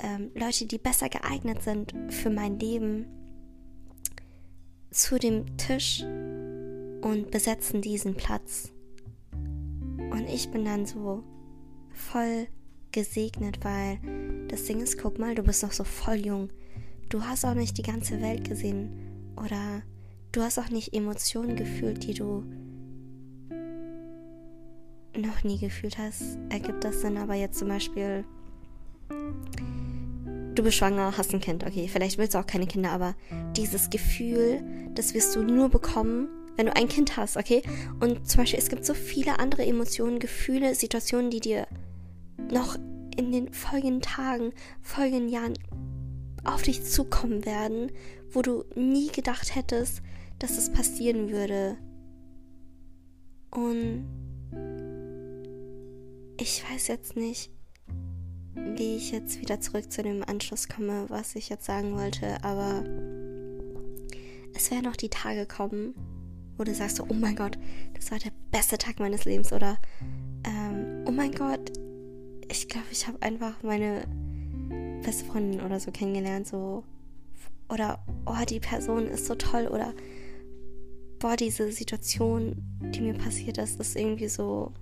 ähm, 0.02 0.32
Leute, 0.36 0.66
die 0.66 0.78
besser 0.78 1.10
geeignet 1.10 1.62
sind 1.64 1.94
für 2.10 2.30
mein 2.30 2.60
Leben, 2.60 3.06
zu 4.90 5.18
dem 5.18 5.58
Tisch 5.58 6.04
und 6.04 7.32
besetzen 7.32 7.82
diesen 7.82 8.16
Platz. 8.16 8.72
Und 9.32 10.28
ich 10.28 10.52
bin 10.52 10.66
dann 10.66 10.86
so 10.86 11.24
voll 11.90 12.48
gesegnet, 12.92 13.64
weil 13.64 14.00
das 14.50 14.66
Ding 14.66 14.82
ist, 14.82 14.98
guck 14.98 15.18
mal, 15.18 15.34
du 15.34 15.44
bist 15.44 15.64
noch 15.64 15.72
so 15.72 15.84
voll 15.84 16.26
jung. 16.26 16.50
Du 17.10 17.24
hast 17.24 17.46
auch 17.46 17.54
nicht 17.54 17.78
die 17.78 17.84
ganze 17.84 18.22
Welt 18.22 18.48
gesehen 18.48 18.92
oder 19.38 19.82
du 20.32 20.42
hast 20.42 20.60
auch 20.60 20.70
nicht 20.70 20.94
Emotionen 20.94 21.56
gefühlt, 21.56 22.04
die 22.04 22.14
du 22.14 22.44
noch 25.18 25.44
nie 25.44 25.58
gefühlt 25.58 25.98
hast. 25.98 26.38
Ergibt 26.50 26.84
das 26.84 27.02
Sinn, 27.02 27.18
aber 27.18 27.36
jetzt 27.36 27.60
zum 27.60 27.68
Beispiel 27.68 28.26
du 30.56 30.64
bist 30.64 30.78
schwanger, 30.78 31.18
hast 31.18 31.34
ein 31.34 31.42
Kind, 31.42 31.66
okay, 31.66 31.88
vielleicht 31.88 32.18
willst 32.18 32.36
du 32.36 32.40
auch 32.40 32.48
keine 32.48 32.68
Kinder, 32.68 32.92
aber 32.92 33.16
dieses 33.56 33.90
Gefühl, 33.90 34.62
das 34.94 35.14
wirst 35.14 35.36
du 35.36 35.44
nur 35.44 35.70
bekommen, 35.70 36.30
wenn 36.58 36.66
du 36.66 36.76
ein 36.76 36.88
Kind 36.88 37.18
hast, 37.18 37.38
okay? 37.38 37.62
Und 38.00 38.30
zum 38.30 38.42
Beispiel, 38.42 38.60
es 38.60 38.70
gibt 38.70 38.86
so 38.86 38.94
viele 38.94 39.40
andere 39.40 39.66
Emotionen, 39.66 40.20
Gefühle, 40.20 40.76
Situationen, 40.76 41.32
die 41.32 41.40
dir 41.40 41.68
noch 42.52 42.76
in 43.18 43.32
den 43.32 43.54
folgenden 43.54 44.02
Tagen, 44.02 44.52
folgenden 44.82 45.30
Jahren 45.30 45.54
auf 46.44 46.62
dich 46.64 46.84
zukommen 46.84 47.46
werden, 47.46 47.92
wo 48.32 48.42
du 48.42 48.66
nie 48.76 49.10
gedacht 49.10 49.56
hättest, 49.56 50.02
dass 50.40 50.58
es 50.58 50.72
passieren 50.72 51.30
würde. 51.32 51.78
Und 53.52 54.06
ich 56.38 56.64
weiß 56.70 56.88
jetzt 56.88 57.16
nicht, 57.16 57.52
wie 58.76 58.96
ich 58.96 59.12
jetzt 59.12 59.42
wieder 59.42 59.60
zurück 59.60 59.92
zu 59.92 60.04
dem 60.04 60.24
Anschluss 60.24 60.68
komme, 60.68 61.06
was 61.10 61.36
ich 61.36 61.50
jetzt 61.50 61.66
sagen 61.66 61.96
wollte, 61.96 62.44
aber 62.44 62.84
es 64.54 64.72
werden 64.72 64.86
noch 64.86 64.96
die 64.96 65.10
Tage 65.10 65.46
kommen, 65.46 65.94
wo 66.58 66.64
du 66.64 66.74
sagst 66.74 66.98
so, 66.98 67.06
oh 67.08 67.14
mein 67.14 67.36
Gott, 67.36 67.58
das 67.94 68.12
war 68.12 68.20
der 68.20 68.32
beste 68.52 68.78
Tag 68.78 69.00
meines 69.00 69.26
Lebens 69.26 69.52
oder 69.54 69.78
ähm, 70.46 71.06
oh 71.08 71.12
mein 71.12 71.32
Gott, 71.32 71.72
ich 72.50 72.68
glaube, 72.68 72.88
ich 72.92 73.08
habe 73.08 73.22
einfach 73.22 73.62
meine 73.64 74.06
beste 75.04 75.26
Freundin 75.26 75.62
oder 75.62 75.80
so 75.80 75.92
kennengelernt, 75.92 76.48
so 76.48 76.84
oder 77.70 78.04
oh, 78.26 78.46
die 78.48 78.60
Person 78.60 79.08
ist 79.08 79.26
so 79.26 79.36
toll 79.36 79.68
oder 79.68 79.94
boah, 81.20 81.36
diese 81.36 81.72
Situation, 81.72 82.56
die 82.94 83.02
mir 83.02 83.14
passiert 83.14 83.58
ist, 83.58 83.80
ist 83.80 83.96
irgendwie 83.96 84.28
so 84.28 84.74